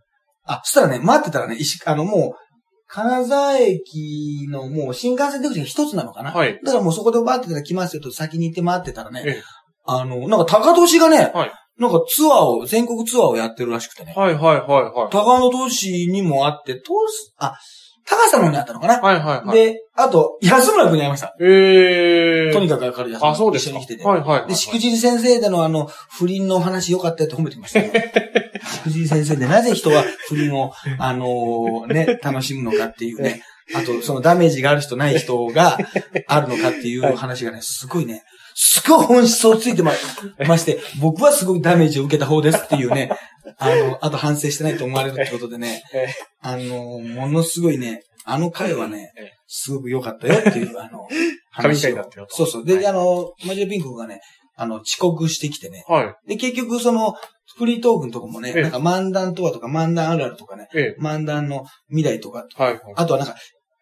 [0.44, 2.48] あ、そしたらね、待ってたらね、石、あのもう、
[2.90, 6.32] 金沢駅のもう新幹線出口が一つなのかな。
[6.32, 6.58] はい。
[6.64, 9.42] だからもうそこで待ってたら来ますよと先に行って待ってたらね、ええ
[9.90, 14.12] あの、なんか高年がね、はいなんかツアーを、全国ツアーをやってるらしくてね。
[14.16, 15.10] はいはいはいはい。
[15.10, 16.92] 高野都市にもあって、と
[17.38, 17.56] あ、
[18.08, 19.56] 高さの方にあったのかな、はいはいはい。
[19.56, 21.36] で、あと、安村君に会いました。
[21.40, 22.52] ええー。
[22.52, 23.72] とにかく明るい安村あ、そうですか。
[23.72, 24.04] 一緒に来てて。
[24.04, 24.48] はいはいはい。
[24.48, 27.92] で、しくじり先生でのあの、不倫の話良かったよって褒めてきましたよ。
[27.92, 33.42] しくじり先生でなぜ人は不倫を、あのーね、楽しむのかっていうね。
[33.74, 35.78] あと、そのダメージがある人ない人が
[36.26, 38.22] あるのかっていう話がね、すごいね、
[38.60, 39.92] すごい本質をついてま、
[40.48, 43.08] まして、僕はすごくダメージを受けた方ですっていうね、
[43.56, 51.06] あの、あと反省してないと思われるってことでねええ、あの、ものすごいね、あの回はねええ、すごく良かったよっていう、あの、
[51.54, 52.64] 神話を回だったよとそうそう。
[52.64, 54.20] で、はいあの、マジでピンクがね、
[54.56, 55.84] あの、遅刻してきてね。
[55.86, 56.28] はい。
[56.30, 57.14] で、結局、その、
[57.56, 62.62] フリートークのとこもね、ええなんか漫談とはとか、漫談あるあるとかね、え漫談の未来とか、え。
[62.62, 62.82] はいはい。
[62.96, 63.36] あとはなんか、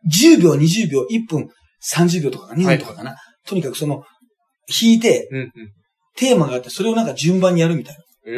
[0.06, 1.48] 10秒、20秒、1分、
[1.82, 3.16] 30秒とか2分とかかな。
[3.46, 4.02] とにかくその、
[4.68, 5.52] 弾いて、うんうん。
[6.16, 8.30] テーマがあって、それをなんか順番にやるみたいえ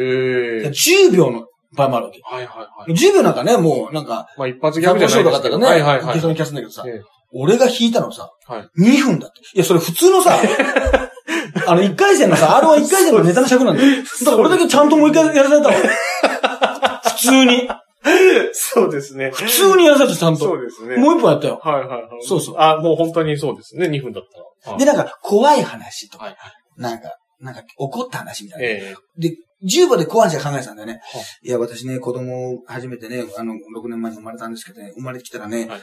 [0.63, 0.67] な。
[0.67, 0.71] え。
[0.71, 2.19] 10秒の場合もあるわけ。
[2.23, 2.91] はいはいはい。
[2.91, 9.39] 10秒なんかね、もうなんか、まあ一発ギギャグじゃないとかだったらね、はいはいはいいけそうな気がするんだけどさ、ええ俺が弾いたのさ、はい2分だって。
[9.53, 10.35] いや、それ普通のさ、
[11.67, 13.97] あの、1回戦のさ、R1 1回戦のネタの尺なんだよ。
[13.97, 15.73] だから俺だけちゃんともう一回やらされたわ。
[17.05, 17.69] 普通に。
[18.53, 19.31] そうですね。
[19.31, 20.45] 普通にやらされた、ちゃんと。
[20.45, 20.97] そうですね。
[20.97, 21.59] もう一本やったよ。
[21.61, 22.01] はいはいはい。
[22.21, 23.87] そうそうあ、もう本当にそうですね。
[23.87, 24.23] 2分だっ
[24.63, 24.77] たら。
[24.77, 26.35] で、なんか、怖い話とか、はい
[26.77, 28.65] なんか、なんか、怒った話みたいな。
[28.65, 29.29] ええ。
[29.29, 29.35] で、
[29.65, 35.81] 10話で小話が考えてたんだよねはいや、私ね、子供を初めてね、あの、6年前に生まれたんですけどね、生まれてきたらね、はい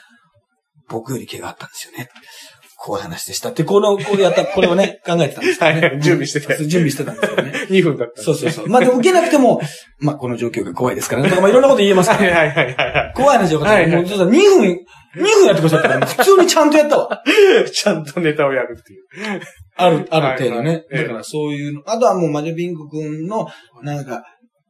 [0.88, 2.08] 僕より毛があったんですよね。
[2.78, 5.80] こういう話でしたって、この、こうやった、これをね、 考えてたんですよね。
[5.80, 7.52] はい準備してて準備してたんですよね。
[7.70, 8.22] 2分だった。
[8.22, 8.68] そうそうそう。
[8.68, 9.60] まあでも受けなくても、
[9.98, 11.30] まあこの状況が怖いですからね。
[11.30, 12.36] とかまあいろんなこと言えますかはいら。
[12.36, 13.80] はいはいはい怖い話よかったら。
[13.82, 14.80] はいはいもうちょっと2分、
[15.16, 17.08] 2分やってくださったから、普通にちゃんとやったわ。
[17.08, 17.22] は
[17.66, 17.70] い。
[17.70, 19.40] ちゃんとネタをやるっていう。
[19.76, 20.68] ある、ある程度ね。
[20.68, 21.82] はいはいええだからそういうの。
[21.86, 23.48] あとはもうマジョピンク君の、
[23.82, 24.24] なんか、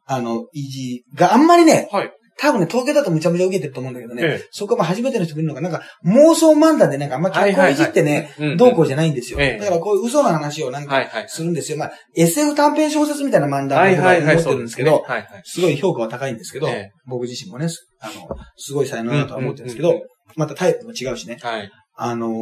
[0.07, 2.13] あの、意地があんまりね、はい。
[2.39, 9.39] 多分ね、東京だとむちゃむちゃ受けてると思うんだけどね、ええそこはまあ初めての人見るのが、なんか妄想漫談でなんかあんま結婚いじってね、どうこうじゃないんですよ。
[9.41, 11.03] ええだからこういう嘘の話をなんか。
[11.29, 11.79] するんですよ。
[11.79, 14.35] まあ SF 短編小説みたいな漫談はいを僕ははいはい。
[14.35, 15.05] 思ってるんですけど。
[15.45, 18.13] すごい評価は高いんですけど、ええ僕自身もね、すあの、
[18.57, 20.01] すごい才能だとは思ってるんですけど、
[20.37, 21.39] またタイプも違うしね。
[21.41, 21.71] はい。
[21.95, 22.33] あのー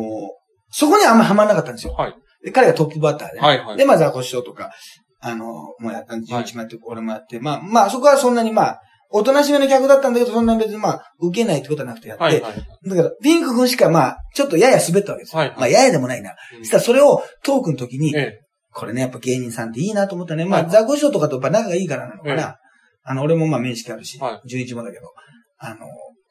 [0.76, 1.92] そこにあんまハマらなかったんですよ。
[1.92, 2.14] はい。
[2.44, 3.76] で彼がトップバッターでね、はいはい。
[3.76, 4.72] で、まあ、ザコシショウとか、
[5.20, 8.80] あの、もうやった、11もやって、俺もやって、まあ、まあ、そこはそんなにまあ、
[9.16, 12.52] おとなしめの客だったんだけど、そんなに別にまあ、受けないってことはなくてやって、はいはい。
[12.52, 15.38] だけど、ピンク君しかまあ、ちょっとやや滑ったわけですよ。
[15.38, 16.34] はいはいまあ、ややでもないな。
[16.56, 18.40] うんそしたらそれをトークの時に、ええ。
[18.72, 20.44] これね、やっぱ芸人さんっていいなと思ったね。
[20.44, 22.42] まあ、はいザコシショウとかとやっぱ仲がいいからなのかな。
[22.42, 22.64] ええ
[23.06, 25.12] あの、俺もまあ面識あるし、は11もだけど、
[25.58, 25.86] あの、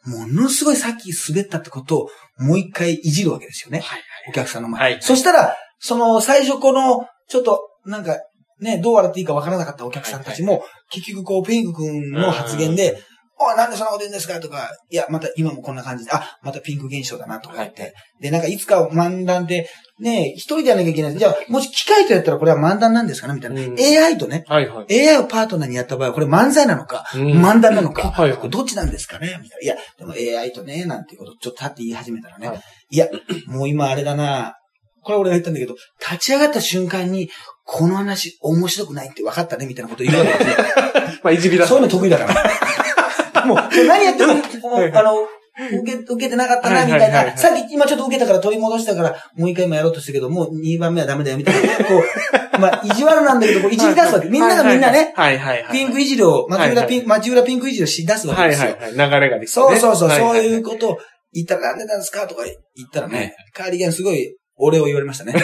[0.06, 3.80] ものすごいさっき滑ったってことを、もう一回いじるわけですよね。
[3.80, 4.82] はいお客さんの前。
[4.82, 8.18] はいそしたら、その、最初この、ちょっと、なんか、
[8.64, 13.02] ね、どう笑っていいかわからなかったお客さんたちも、結局こう、ピンク君の発言で、
[13.40, 14.40] おい、なんでそんなこと言うんですか？
[14.40, 17.94] とか、いや、また今もこんな感じで、あ、またピンク現象だなとか言って。
[18.22, 19.68] で、なんかいつか漫談で、
[20.00, 21.18] ね、一人でやらなきゃいけない。
[21.18, 23.34] じゃあ、もし機械とやったらこれは漫談なんですかね？
[23.34, 23.60] みたいな。
[23.62, 25.10] うん AI とね、はいはい。
[25.10, 29.40] AI をパートナーにやった場合は、これ漫才なのか、うん漫談なのか、 はいはいどっちなんですかね？
[29.42, 29.64] みたいな。
[29.64, 32.48] いや、でも AI とね、なんていうこと、ちょっと立って言い始めたらね。
[32.50, 32.60] はい
[32.92, 33.08] い、や、
[33.48, 34.56] もう今あれだな
[35.04, 37.30] これ俺が言ったんだけど、立ち上がった瞬間に、
[37.66, 40.56] この話面白くないって分かったねみたいなこと言うわけですよ。
[41.24, 43.46] まあ、いじりだそういうの得意だから。
[43.46, 47.38] もう、何やっても、あの、受け、受けてなかったな、みたいな。
[47.38, 51.86] さっき今ちょっと受けたから取り戻したから、もう一回もやろうとしたけど、もう二番目はダメだよ、みたいな。
[51.86, 52.04] こう、
[52.60, 54.30] まあ、意地悪なんだけど、こう、いじり出すわけ。
[54.30, 55.72] みんながみんなね、はいはいはい。
[55.72, 58.72] ピンクいじりを、町浦ピンク、町浦ピンクいじりをし出すわけですよ。
[58.72, 59.10] はいはいはい。
[59.10, 59.66] 流れがですね。
[59.66, 60.98] そうそうそう、そういうことを
[61.34, 62.44] 言ったらなんでなんですかとか
[62.76, 65.34] 言ったらね、カーリギャンすごい、俺を言われましたね。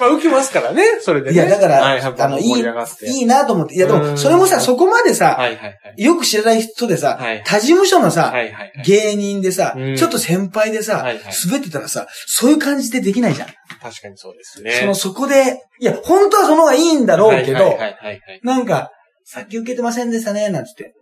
[0.00, 1.34] まあ、受けますからね、それでね。
[1.34, 2.50] いや、だから、はい、あの、いい。
[3.06, 3.74] いいなと思って。
[3.74, 6.02] いや、でも、うんそれもさ、そこまでさ、はいはいはい。
[6.02, 8.72] よく知らない人でさ、はい他事務所のさ、はいはいはい。
[8.84, 13.48] 芸人でさ、うんちょっと先輩でさ、はいはい滑ってたらさ、そういう感じでできないじゃん。
[13.80, 14.72] 確かにそうですね。
[14.72, 17.78] その、そこで、いや、本当はその方がいいんだろうけど。
[18.42, 18.90] なんか、
[19.24, 20.92] さっき受けてませんでしたね、なんつって。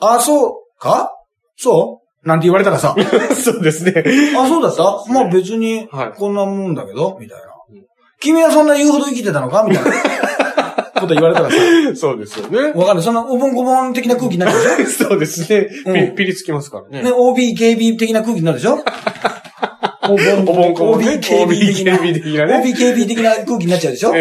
[0.00, 1.10] あ、そうか？
[1.56, 2.07] そう？
[2.28, 2.94] なんて言われたらさ、
[3.34, 4.04] そうですね。
[4.38, 4.82] あ、そうだった？
[5.12, 7.82] まあ別にはい、こんなもんだけど、みたいなうん。
[8.20, 9.64] 君はそんな言うほど生きてたのか？
[9.68, 9.90] みたいな
[11.00, 11.56] こと言われたらさ、
[11.94, 12.72] そうですよね。
[12.74, 13.04] わかんない。
[13.04, 15.68] そんなおぼんこぼん的な空気になっちゃうでしそうですね。
[15.86, 17.02] うんピピリつきますからょね。
[17.02, 18.78] ね、OB、KB 的な空気になるでしょ？
[20.12, 24.20] おぼんおぼんこぼんね OB、KB 的な、OB 的なね OB、KB 的な空気になっちゃうでしょえ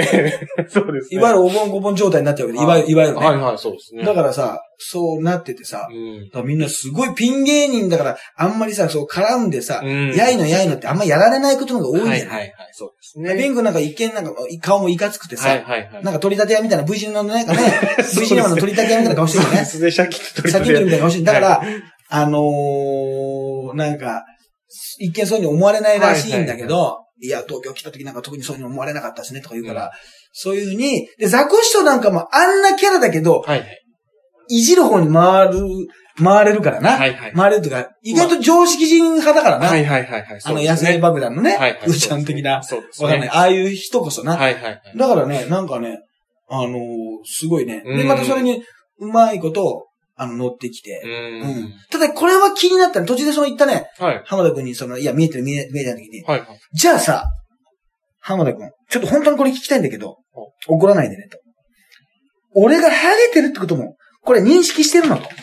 [0.60, 1.20] えそうですね。
[1.20, 3.26] いわゆるおぼんこぼん状態になっちゃうわけで、いわゆる、いわゆるね。
[3.26, 4.04] はいはい、そうですね。
[4.04, 12.30] だからさ、そうなっててさ、うんみんなすごいピン芸人だから、あんまりさ、そう絡んでさ、うんやいのやいのってあんまやられないことの方が多いんだよね。
[12.30, 13.36] はいはいはい、そうですね。
[13.36, 16.04] ピンクなんか一見なんか顔もいかつくてさ、はいはいはい。
[16.04, 17.60] なんか取り立て屋みたいな V 字のなんかね、
[17.98, 19.58] V 字の取り立て屋みたいな顔してるよね。
[19.58, 21.26] そうですね、シャキッと取り先取りみたいな顔してる。
[21.26, 21.62] だから、
[22.10, 24.24] あのー、なんか、
[25.00, 29.90] 一見そういうふうに思われないらしいんだけど、いや、東京来た時なんか特にそういうふうに思われなかったしねとか言うから、うん
[30.40, 33.82] そういうふうに、で、ザコシショウなんかもあんなキャラだけど、はいはい。
[34.50, 35.60] いじる方に回る、
[36.24, 36.92] 回れるからな。
[36.92, 37.34] はいはい。
[37.34, 39.68] 回れるというか、意外と常識人派だからな。
[39.68, 40.40] はいはいはいはい。
[40.44, 41.80] あの、野生爆弾のね、はいはい。
[41.88, 43.08] うーちゃん的な、そうですね。
[43.08, 43.30] わかんない。
[43.30, 44.38] ああいう人こそな。
[44.38, 44.82] はいはいはい。
[44.96, 46.02] だからね、なんかね、
[46.50, 46.78] あのー
[47.26, 47.82] すごいね。
[47.84, 48.62] で、うんまたそれに、
[49.00, 49.88] うまいこと、
[50.20, 51.02] あの、乗ってきて。
[51.06, 51.74] ううんん。
[51.92, 53.06] ただ、これは気になったの。
[53.06, 54.22] 途中でその言ったね、はい。
[54.26, 56.60] 浜田くんに、その、いや、見えてる見え見えてる時に、はいはい。
[56.74, 57.26] じゃあさ、
[58.20, 60.18] 浜田くん、ちょっと本当にこれ聞きたいんだけど、
[60.68, 61.38] 怒らないでね、と。
[62.56, 65.30] 俺がハゲてるってことも、これ認識してるのと。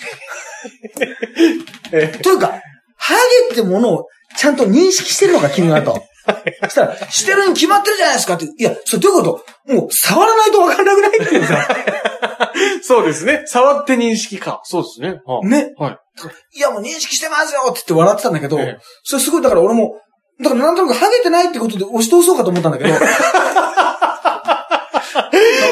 [1.93, 2.61] えというか、
[2.97, 3.15] ハ
[3.49, 4.07] ゲってものを
[4.37, 6.03] ちゃんと認識してるのか、君はと。
[6.65, 8.47] そしたら、してるに決まってるじゃないですかって。
[8.47, 9.73] いや、それどういうこと？
[9.75, 11.69] もう、触らないとわかんなくないっていうさ。
[12.83, 13.43] そうですね。
[13.47, 14.61] 触って認識か。
[14.65, 15.21] そうですね。
[15.27, 15.73] はね。
[15.79, 15.99] はい。
[16.57, 20.01] いや、もう認識してますよって言って笑ってたんだけど、ええそれすごい、だから俺も、
[20.43, 22.91] だからなんとなくハゲてないってことで押し通そうかと思ったんだけど、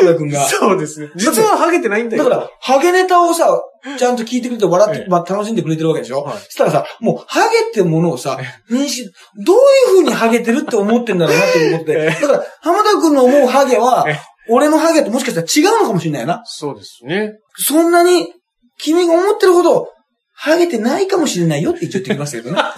[0.02, 0.40] 田村君が。
[0.46, 1.10] そうですね。
[1.16, 2.24] 実はハゲてないんだよ。
[2.24, 3.60] だから、ハゲネタをさ、
[3.98, 8.38] ちゃんと聞いてくれて笑って、ええまあ、楽しんでくれてるわけでしょ、はいそしたらさ、もう、ハゲってものをさ、
[8.70, 9.10] 認識、
[9.44, 11.92] どういう風にハゲてるって思ってんだろうなって思って。
[12.18, 16.42] えだから、浜田君の思うハゲはえ、俺のハゲともしかしたら違うのかもしれないよな。
[16.44, 17.34] そうですね。
[17.56, 18.32] そんなに、
[18.78, 19.88] 君が思ってるほど、
[20.34, 22.56] ハゲてないかもしれないよって一応言ってきますけどね。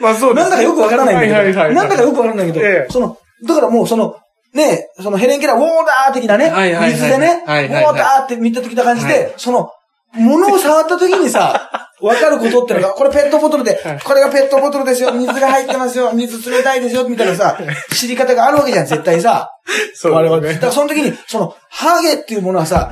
[0.00, 4.16] まあそうなんだかよくわからないんだけど、はいはいはいはいなんだかよくわからないけど、ええその、だからもうその、
[4.54, 6.50] ね、そのヘレンケラー、ウォーダー的なね、
[6.92, 9.70] 水でね、ウォーダーって見た時な感じで、はいその、
[10.12, 17.58] 物を触った時にさ、 わかることってのが、これペットボトルで、はいこれがペットボトルですよ、水が入ってますよ、水冷たいですよ、みたいなさ、
[17.92, 19.50] 知り方があるわけじゃん、絶対さ。
[19.94, 22.90] そうねだからその時に、その、ハゲっていうものはさ、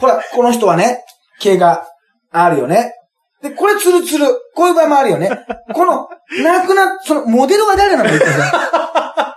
[0.00, 1.04] ほら、この人はね、
[1.40, 1.84] 毛が
[2.30, 2.94] あるよね。
[3.42, 4.26] で、これツルツル。
[4.54, 5.30] こういう場合もあるよね。
[5.74, 6.08] この、
[6.42, 8.08] なくな、その、モデルは誰なの？
[8.08, 9.31] 言ってさ。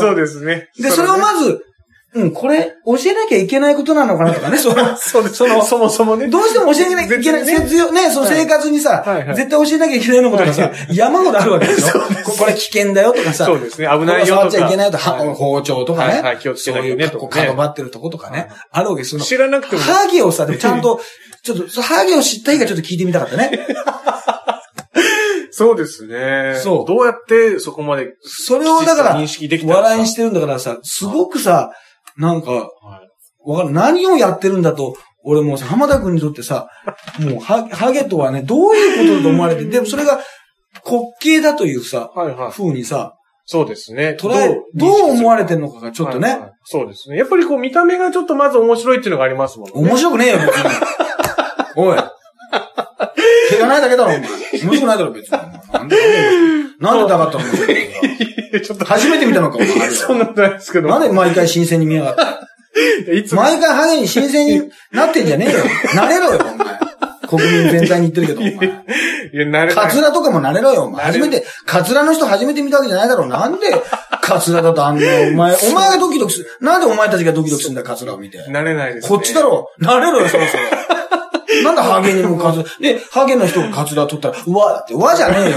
[0.00, 0.68] そうですね。
[0.78, 1.64] で、それをまず、
[2.14, 5.36] うん、これ、教えなきゃいけないことなのかなとかね、 その、そうです。
[5.36, 6.28] そのそもそもね。
[6.28, 9.02] どうしても教えなきゃいけない、絶対ねその生活にさ、
[9.34, 12.00] 絶対教えなきゃいけないのことがさ、山ほどあるわけで すこ
[12.38, 13.88] これ危険だよとかさ、そうですね。
[13.90, 14.44] 危こないよとか。
[14.44, 19.20] れ触っちゃいけないとか、はい包丁とかね、はいはい気をつけいうとかねこう角張ってるとことかね、あるわけですよ。
[19.22, 19.82] 知らなくても。
[19.82, 21.00] ハゲをさ、でもちゃんと、
[21.42, 23.50] ちょっと、ハゲを知った日がちょっと聞いてみたかったね。
[25.54, 26.54] そうですね。
[26.56, 31.70] そうどうやってそこまでそれをだから、認識でき笑いにしてるんだからさ、すごくさ、
[32.16, 32.68] なんか、はい
[33.44, 33.70] わかる。
[33.70, 36.68] 何をやってるんだと、俺もうさ浜田君にとってさ、
[37.18, 40.20] もうハゲ、 ハゲとはね、どういうことだと思われて、でもそれが
[40.84, 42.52] 滑稽だというさ、はいはい。
[42.52, 44.16] 風にさ、そうですね。
[44.18, 47.16] 捉え、どう思われてるのかがちょっとね、はいはいそうですね。
[47.16, 49.72] やっぱりこう見た目がちょっとまず面白いっていうのがありますもんね。
[49.74, 50.70] 面白くねえよ、別に。
[51.74, 51.98] おい。
[53.72, 54.20] ないだけだろ、お前。
[54.20, 54.28] 面
[54.60, 55.38] 白くないだろ、別に。
[55.72, 55.96] なんで、
[56.78, 57.44] なんでだかったの？
[58.60, 59.90] ちょっと、初めて見たのか、お前。
[59.90, 60.88] そんなことないですけど。
[60.88, 62.48] なんで毎回新鮮に見やがった？
[63.12, 65.58] いつも、毎回ハゲに新鮮になってんじゃねえよ。
[65.94, 66.78] なれろよ、お前。
[67.28, 68.68] 国民全体に言ってるけど、お前。
[69.32, 69.74] いや、なれ。
[69.74, 71.04] カツラとかもなれろよ、お前。
[71.06, 73.28] 初めて、カツラの人初めて見たわけじゃないだろう。
[73.28, 73.66] なんで、
[74.20, 76.46] カツラだとあんな、お前、お前がドキドキする。
[76.60, 78.46] なんでお前たちがドキドキするんだ、カツラを見て。
[78.48, 79.16] なれないです、ね。
[79.16, 79.70] こっちだろ。
[79.78, 80.62] なれろよ、そろそろ。
[81.62, 85.56] なんでハゲにもカツラ、で、ハゲの人がカツラ取ったら、うわ、だって、うわじゃねえよ。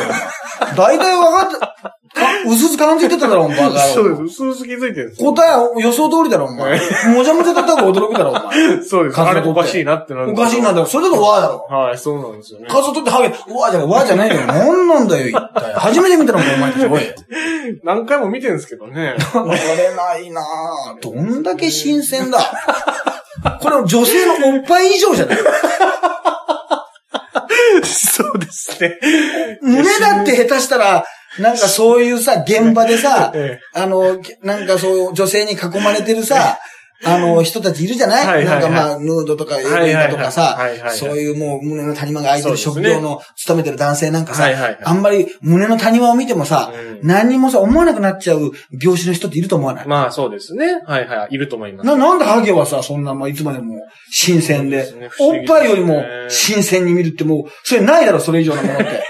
[0.76, 3.58] 大体分かって、かうすうす感じてただろ、お前。
[3.58, 4.22] バカ野郎そうです。
[4.22, 5.16] うすうす気づいてる。
[5.18, 6.80] 答えは予想通りだろ、お前。
[7.14, 8.82] もじゃもじゃだったら驚くだろ、お前。
[8.84, 9.22] そうです。
[9.22, 10.88] あれおかしいなってなるおかしいなんだろ。
[10.88, 11.68] それだとわだろ。
[11.70, 12.68] はい、そうなんですよね。
[12.70, 14.42] カツラ取ってハゲ、うわじゃない、わじゃないよ。
[14.46, 15.74] なんなんだよ、一体。
[15.74, 17.02] 初めて見たのか、お前たち、おい。
[17.84, 19.16] 何回も見てるんですけどね。
[19.34, 19.58] 乗れ
[19.96, 21.02] ないなぁ。
[21.02, 22.40] どんだけ新鮮だ。
[23.62, 25.38] これ女性のおっぱい以上じゃない？
[27.84, 28.98] そうですね。
[29.62, 31.06] 胸だって下手したら、
[31.40, 36.60] なんかそういうさ、現場でさ、えあの、なんかそう女性に囲まれてるさ、
[37.04, 38.62] あの、人たちいるじゃない、はいはいはい。
[38.62, 40.58] なんかまあ、ヌードとか、エレとかさ
[40.92, 44.48] そういうもう胸の谷間が空いてる職業の勤めてる男性なんかさ
[44.84, 49.88] あんまり胸の谷間を見てもさうん、何にもさ、思わなくなっちゃう業種の人っていると思わない？
[49.88, 50.82] まあそうですね。
[50.86, 51.36] はいはい。
[51.36, 51.88] いると思います。
[51.88, 59.04] な、なんでハゲはさ、そんな、まあ、いつまでも新鮮で、おっぱいよりも新鮮に見るってもう、それないだろ、それ以上のものって。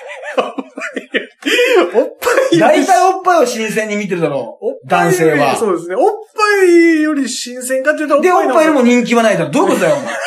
[1.82, 4.88] おっぱい大体おっぱいを新鮮に見てるだろう。
[4.88, 5.56] 男性は。
[5.56, 5.96] そうですね。
[5.96, 9.52] おっぱいより新鮮かっていうと、で、おっぱいよりもの人気はないだろ。
[9.52, 10.16] どういうことだよ、お前。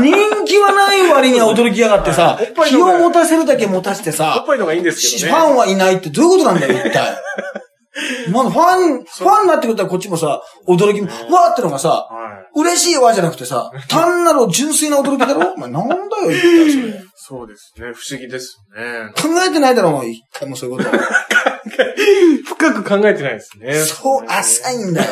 [0.00, 5.44] 人気はない割には驚きやがってさ おっ、ぱい気を持たせるだけ持たせておっさ、ぱいのがいいんですフけどね。
[5.44, 7.18] ァンはいないってどういうことなんだよ、一体。
[8.32, 12.06] まだファン、ファンになってくれたらこっちもさ、驚き、わーってのがさ、は
[12.54, 15.52] 嬉しいわじゃなくてさ、単なる純粋な驚きだろ？
[15.54, 16.88] お前なんだよ、一体それ。
[16.88, 16.94] い。
[17.14, 17.92] そうですね。
[17.94, 19.10] 不思議ですね。
[19.16, 20.90] 考えてないだろ、もう一回もそういうこと。
[22.46, 23.74] 深く考えてないですね。
[23.74, 25.10] そう、浅いんだよ。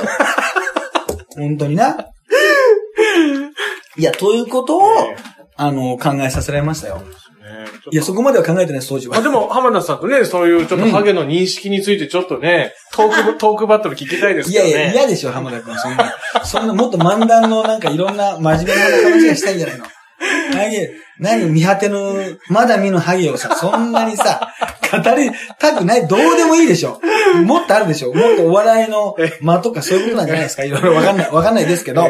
[1.37, 1.97] 本当にな。
[3.97, 5.17] いや、ということを、え
[5.57, 7.03] あの、考えさせられましたよ。
[7.49, 9.17] ねいや、そこまでは考えてないです、当時は。
[9.17, 14.71] あでも、浜田さんとね、そういうちょっとハゲの認識についてちょっとね、トーク、 トークバトル聞きたいですけどね。
[14.71, 15.77] いやいや、嫌でしょ、浜田君。
[15.79, 18.81] そんな、そんな、もっと漫談のなんかいろんな真面目な
[19.11, 19.85] 話がしたいんじゃないの。
[19.85, 24.55] ハゲ、何見果てぬ、まだ見ぬハゲをさ、そんなにさ、
[24.91, 27.01] 語りたくない、どうでもいいでしょ。
[27.45, 28.13] もっとあるでしょ。
[28.13, 30.65] もっとお笑いの間とかそういうことなんじゃないですか。
[30.65, 32.05] いろいろわかんない、わかんないですけど。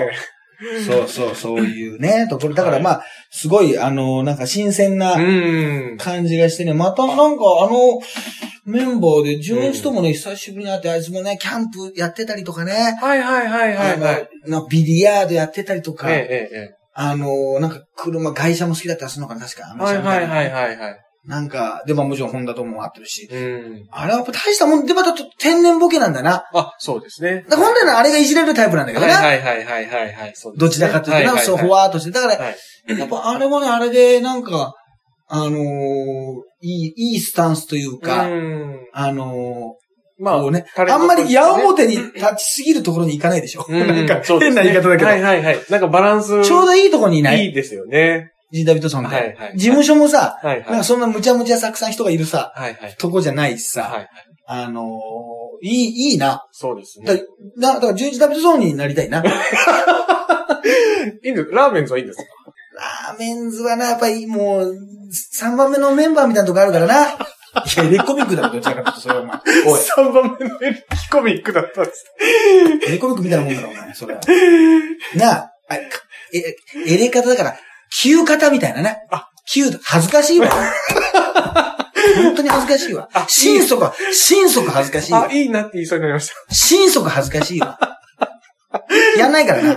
[0.61, 2.55] えそうそう、そういうね、ところ。
[2.55, 5.97] だからまあ、すごい、あの、なんか新鮮えなうん。
[5.99, 8.01] 感じがしてね、またなんかあの、
[8.64, 14.29] メンバーで、純一ともね、久しぶりに会って、あいつもね、キャンプやってたりとかね、はいはいはいはいはい。
[14.47, 19.68] なビリヤードやってたりとか、ええええあの、なんか車、会社も好きだったりするのかな、確か。
[19.79, 20.29] はいはいい。
[20.29, 21.08] はいはいはい。
[21.29, 23.87] なんか、でももちろんホンダとも会ってるし、うん。
[23.91, 26.45] あれはやっぱ大したもん、でまた天然ボケなんだな。
[26.55, 27.45] あ、そうですね。
[27.51, 29.12] だから本来のあれがいじれるタイプなんだけどな。
[29.12, 30.33] はいはいはいはいはいはい。
[30.35, 32.12] そうですねどちらかというとな、そう、ふわーっとして。
[32.12, 32.99] だから、はい。
[32.99, 34.75] やっぱあれもね、あれで、なんか、
[35.29, 35.53] あのー
[36.62, 38.87] いい、いいスタンスというか、うん。
[38.95, 39.88] あのー
[40.21, 40.64] まあこうね。
[40.75, 43.64] タレントあんまり矢面に立ちすぎるところに行かないでしょ。
[43.69, 45.11] うん なんかそうですね変な言い方だけど。
[45.11, 45.61] はいはいはい。
[45.71, 46.43] なんかバランス。
[46.45, 48.33] ちょうどいいところにいないいいですよね。
[48.51, 49.15] ジー・ダビッドソンって。
[49.15, 50.71] はいはい事務所もさ、はいはい。
[50.71, 52.97] なんかそんなむちゃむちゃたくさん人がいるさ、はいはい。
[52.99, 54.09] とこじゃないしさ、はいはい。
[54.47, 56.47] あのーいい、いいな。
[56.53, 57.23] そうですだね。
[57.57, 59.23] なだから、ジュージ・ダビッドソンになりたいな。
[59.23, 61.51] ラいいんです。
[61.51, 62.23] ラーメンズはいいんですか？
[63.15, 64.75] ーメンズはな、やっぱりもう、
[65.41, 66.95] 3番目のメンバーみたいなとこあるからな。
[67.11, 67.15] い
[67.77, 69.37] や、エレコミックだろ、どちらかというと、それはお前。
[69.67, 72.05] おい、3番目のエレキコミックだったんです。
[72.87, 74.21] エレコミックみたいなもんだろ、お前、それは。
[75.17, 76.57] なあ、あえ、
[76.87, 77.57] エレ方だから、
[77.90, 78.98] 旧型みたいなね。
[79.11, 80.48] あ、旧、恥ずかしいわ。
[82.22, 83.09] 本当に恥ずかしいわ。
[83.29, 85.33] 心底、心底恥ずかしいわあ、。
[85.33, 86.55] いいなって言いそうになりました。
[86.55, 87.79] 心底恥ずかしいわ。
[89.16, 89.68] やんないからな。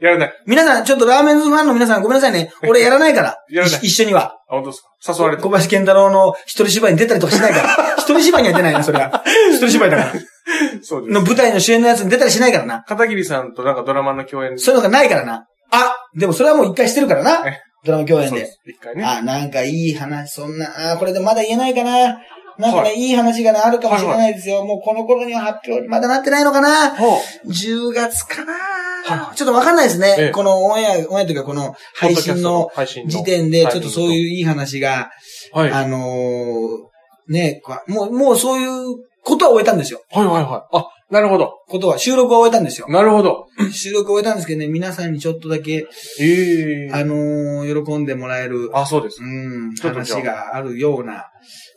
[0.00, 0.32] やらない。
[0.46, 2.52] 皆さん、ちょっとラーメンズファンの皆さんごめんなさいね。
[2.68, 3.38] 俺やらないから。
[3.50, 4.34] やらない一一緒には。
[4.48, 5.14] あ、本当ですか？
[5.18, 5.48] 誘われて小。
[5.50, 7.94] 林健太郎の一人芝居に出たりとかしないから。
[7.96, 9.22] 一人芝居には出ないな、それは。
[9.50, 10.12] 一人芝居だから。
[10.82, 11.12] そうです。
[11.12, 12.84] の舞台の主演のやつに出たりしないからな。
[12.86, 15.46] 片桐さんとなんかドラマの共演そういうのがないからな。
[15.76, 17.60] あ、でもそれはもう一回してるからなえ。
[17.84, 18.50] ドラマ共演で。
[18.66, 19.04] 一回ね。
[19.04, 22.18] あ、なんかいい話、そんな、あ、これでまだ言えないかな。
[22.58, 24.64] なんかね、、はいい話がね、あるかもしれないですよ。
[24.64, 26.96] もうこの頃には発表にまだなってないのかな。
[26.96, 30.16] ほ10月かな、はちょっとわかんないですね。
[30.18, 32.70] ええこのオンエア、オンエアというかこの配信の
[33.06, 34.12] 時点で、ちょっとそうう。
[34.14, 35.10] いういい話が、
[35.52, 35.70] はい。
[35.70, 36.86] はいあのー
[37.28, 40.00] ね、こもう、もうそういうことは終えたんですよ。
[40.10, 40.44] はいはい。
[40.44, 41.60] あ、なるほど。
[41.68, 42.88] ことは、収録は終えたんですよ。
[42.88, 43.46] なるほど。
[43.72, 45.86] 収録終えたんですけどね、皆さんにちょっとだけ、
[46.20, 49.22] ええあのー喜んでもらえる、あ、そうです。
[49.22, 51.26] うん、ちょっとじゃあ話があるような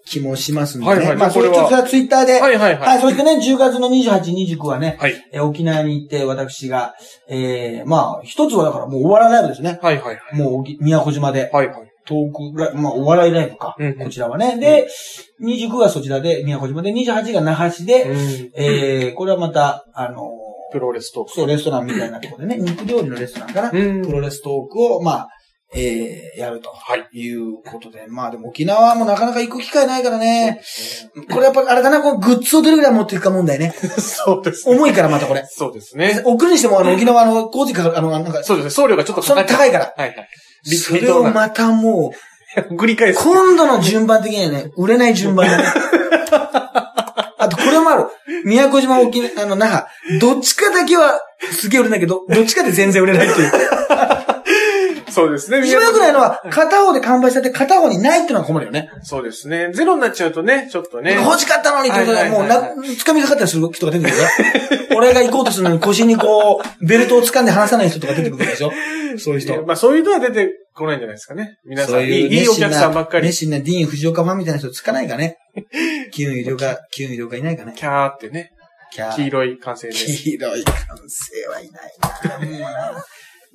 [0.06, 0.94] 気もしますんでね。
[0.94, 3.02] はいはいまあ、それこれはちょっとツイッターで、はいはいは、はいい。
[3.02, 5.14] そしてね、10月の28、29はね、はい。
[5.32, 6.96] えー沖縄に行って、私が、
[7.28, 9.80] えー、まあ、一つはだからもうお笑いライブですね。
[9.82, 10.36] はいはいはい。
[10.36, 11.89] もう沖、宮古島で、はいはい。
[12.10, 13.76] トークライブ、まあ、お笑いライブか。
[13.78, 14.58] うんうんこちらはね。
[14.60, 14.88] で、
[15.42, 18.52] 29はそちらで、宮古島で、28が那覇市で、うん。
[18.56, 21.32] えー、これはまた、あのープロレストーク。
[21.32, 23.72] そう、レストランみたいなところでね、肉料理のレストランかな。
[23.72, 25.30] うんプロレストークを、まあ、
[25.72, 26.72] えー、やると。
[26.72, 27.08] はい。
[27.14, 28.08] いうことで。
[28.08, 30.62] まあでも沖縄もなかなか行く機会ないからね。
[31.32, 33.74] これやっぱあれかな、このグッズをどれぐらい持っていくか問題ね。
[34.00, 34.76] そうですね。
[34.76, 35.46] 重いからまたこれ。
[35.48, 36.24] そうですね。
[36.26, 38.72] 送るにしてもあの沖縄の工事かかる、あの、なんか、そうですね。
[38.72, 39.94] 送料がちょっとそんな高いから。
[39.96, 40.76] はいはい。
[40.76, 42.18] それをまたもう、
[42.76, 43.24] 繰り返す。
[43.24, 45.64] 今度の順番的にはね、売れない順番だね。
[47.42, 48.08] あとこれもある。
[48.44, 49.86] 宮古島沖縄、あの、那覇。
[50.20, 53.52] どっちかだけはすげえ売れないけど、どっちかで全然売れないっていう。
[55.20, 55.60] そうですね。
[55.60, 58.90] 一番良くないのは、片方で完売されて片方にないっていうのが困るよね。
[59.04, 59.72] そうですね。
[59.74, 61.16] ゼロになっちゃうとね、ちょっとね。
[61.16, 64.24] 欲しかったのにってことで、もうな、掴みかかったりする人が出てくるよ。
[64.98, 68.72] 俺が行こうとするのに腰にこう、ベルトを掴んで離さない人とか出てくるでしょ
[69.18, 69.64] そういう人。
[69.64, 71.58] まあそういうのは出てこないんじゃないですかね。
[71.66, 73.28] 皆さん、いういお客さんばっかり。
[73.28, 75.38] 熱心なディーン・藤岡ファンみたいな人つかないかね。
[76.12, 77.74] キュン医療科、キュン医療科いないかね。
[77.76, 78.52] キャーってね。
[79.16, 79.94] 黄色い歓声で。
[79.94, 81.94] 黄色い歓声はいない
[82.52, 83.06] な。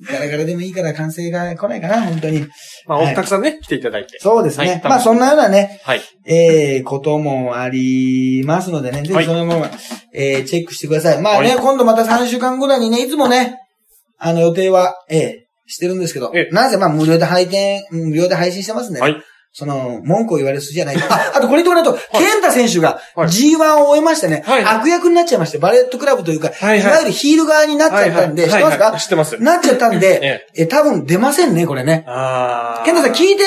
[0.03, 2.45] ガラガラでもいいから歓声が来ないかな、本当に。
[2.85, 4.19] まあ、はいおたくさんね、来ていただいて。
[4.19, 4.67] そうですね。
[4.67, 6.01] はいまあそんなようなね、はい。
[6.25, 9.71] えー、こともありますのでね、ぜはいひそのまま、
[10.13, 11.21] えー、チェックしてください。
[11.21, 13.59] まあね、はい今度また3週間ぐらいにね、いつもね、
[14.17, 19.01] あの予定は、えー、してるんですけどえ、なぜまあ無料で配信、無料で配信してますんでね。
[19.01, 19.23] はい。
[19.57, 20.97] その、文句を言われる筋じゃない。
[20.97, 23.27] あ、あとこれ言ってもらうと、ケンタ選手がはい。
[23.29, 24.65] G1 を終えましてね、はい。
[24.65, 28.97] 悪役になっちゃいまして、バレットクラブというか、はいわゆるヒール側になっちゃったんで、知ってますか？
[28.99, 29.41] 知ってます。
[29.41, 30.19] なっちゃったんで、
[30.53, 32.03] ええ、多分出ませんね、これね。
[32.85, 33.43] ケンタさん聞いて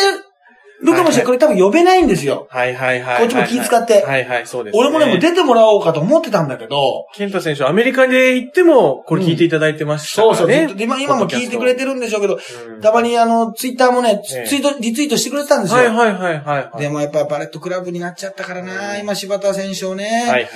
[0.81, 1.27] るかもしれない。
[1.27, 2.47] これ多分呼べないんですよ。
[2.51, 3.19] はいはいはい。
[3.19, 10.69] こっちも気使ってはいはい、そうです、俺もね、もう出てもらおうかと思ってたんだけど、ケンタ選手、アメリカで行っても、これ聞いていただいてましたそうそう、からね。
[10.69, 12.39] ずっと今、今も聞いてくれてるんでしょうけど、う
[12.79, 15.79] んたまにあの、ツイッターもね、ええツイート、リツイートしてくれてたんですよ。
[15.79, 16.81] はいはいはいはいはい。
[16.81, 20.49] でもやっぱバレットクラブになっちゃったからな、今柴田選手をね、はいはい。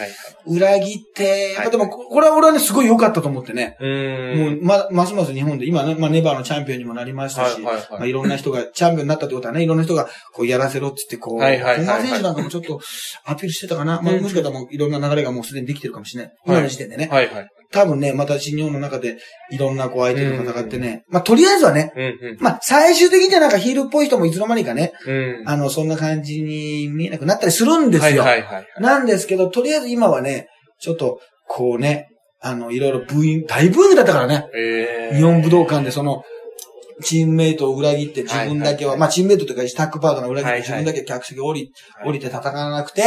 [0.47, 3.77] 裏切って、やっぱでも、これは俺はね、すごい良かったと思ってね。
[3.81, 4.39] うーん。
[4.39, 12.81] もう、ま、ますます日本で、今ね、まあ、ネバーのチャンピオンにもなりましたし、はいはいはいまあ、いろんな人が、チャンピオンになったってことはね、いろんな人が、こう、やらせろって言って、こう、はいはいはいはい本間選手なんかもちょっと、
[13.25, 14.01] アピールしてたかな。
[14.03, 16.33] まあ、うんもしかしたらもう、いろんな流れがもうすでにできてるかもしれない。
[16.47, 17.09] 今の時点でね。
[17.11, 17.49] はいはい。
[17.73, 19.19] 多分ね、また新日本の中で、
[19.51, 21.05] いろんなこう、相手と戦ってね。
[21.09, 22.37] まあ、とりあえずはね、うんうん。
[22.39, 25.43] まあ、最終的にはなんかヒールっぽい人もいつの間にかね、うん。
[25.47, 28.23] あの、そんな感じに見えなくなったりするんですよ。
[28.23, 28.67] はいはいはい。
[28.79, 30.49] なんですけど、とりあえず今はね、
[30.79, 32.09] ちょっと、こうね、
[32.41, 34.47] あの、いろいろブーイング、大ブーイングだったからね。
[34.55, 35.17] えー。
[35.17, 36.25] 日本武道館でその、
[37.03, 43.03] チームメイトを裏切って自分だけは、はいはいはいまあチームメイトというかタッグパートナーを裏切ってはいはい自分だけ客席降り、はい降りて戦わなくて、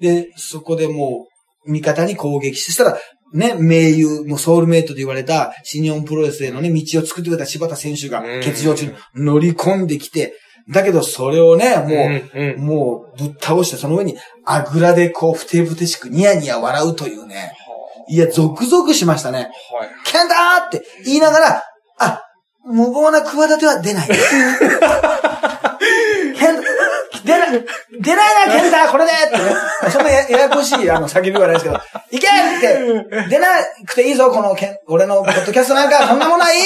[0.00, 1.26] で、そこでも
[1.66, 2.98] う、味方に攻撃して、そしたら、
[3.32, 10.34] ね、盟友、もうソウルメイトと言われた新日本プロレスへのね、道を作ってくれた柴田選手がうん欠場中に乗り込んできて、
[10.68, 17.52] だけど、それをね、もう、うんうんもう、ぶっ倒して、その上に、あぐらでこう、ふてぶてしくニヤニヤ笑うというね。
[18.08, 19.38] いや、ゾクゾクしましたね。
[19.38, 19.50] はい。
[20.04, 21.62] ケンターって言いながら、
[21.98, 22.22] あ、
[22.64, 24.08] 無謀な企ては出ない。
[28.00, 29.90] 出ない、出なケンタこれでってね。
[29.90, 31.80] そんなやややこしい、あの、叫びはないですけど、
[32.10, 33.46] いけって出な
[33.86, 36.62] くていいぞ、このケン、俺のポッドキャストなんか、そんなものはいい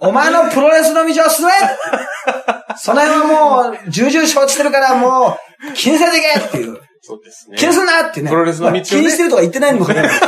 [0.00, 1.52] お前のプロレスの道を進め
[2.76, 5.38] その辺はもう、重々承知してるから、も
[5.70, 6.80] う、気にせずいけっていう。
[7.02, 7.56] そうですね。
[7.56, 8.28] 気にすんなってね。
[8.28, 10.20] プロレスの道をねまあ気にしてるとか言ってないにもかかわらず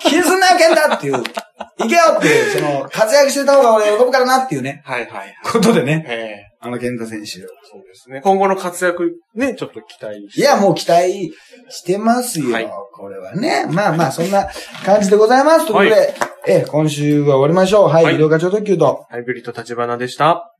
[0.00, 1.14] 気にすんなよ、ケンタっていう。
[1.14, 4.82] 行けよっていう、その、活躍してた方が俺喜ぶからなっていうね。
[4.84, 5.36] はいはいはい。
[5.42, 6.04] ことでね。
[6.08, 7.26] ええあの、ケンタ選手。
[7.26, 7.40] そう
[7.86, 8.20] ですね。
[8.22, 11.32] 今後の活躍、ね、ちょっと期待しいや、もう期待
[11.68, 12.52] してますよ。
[12.52, 13.66] はいこれはね。
[13.68, 14.48] まあまあ、そんな
[14.84, 15.66] 感じでございます。
[15.66, 16.14] ということで、
[16.46, 17.88] え、今週は終わりましょう。
[17.88, 19.06] はい、はい医療課長特急と。
[19.10, 20.52] ハイブリッド立花でした。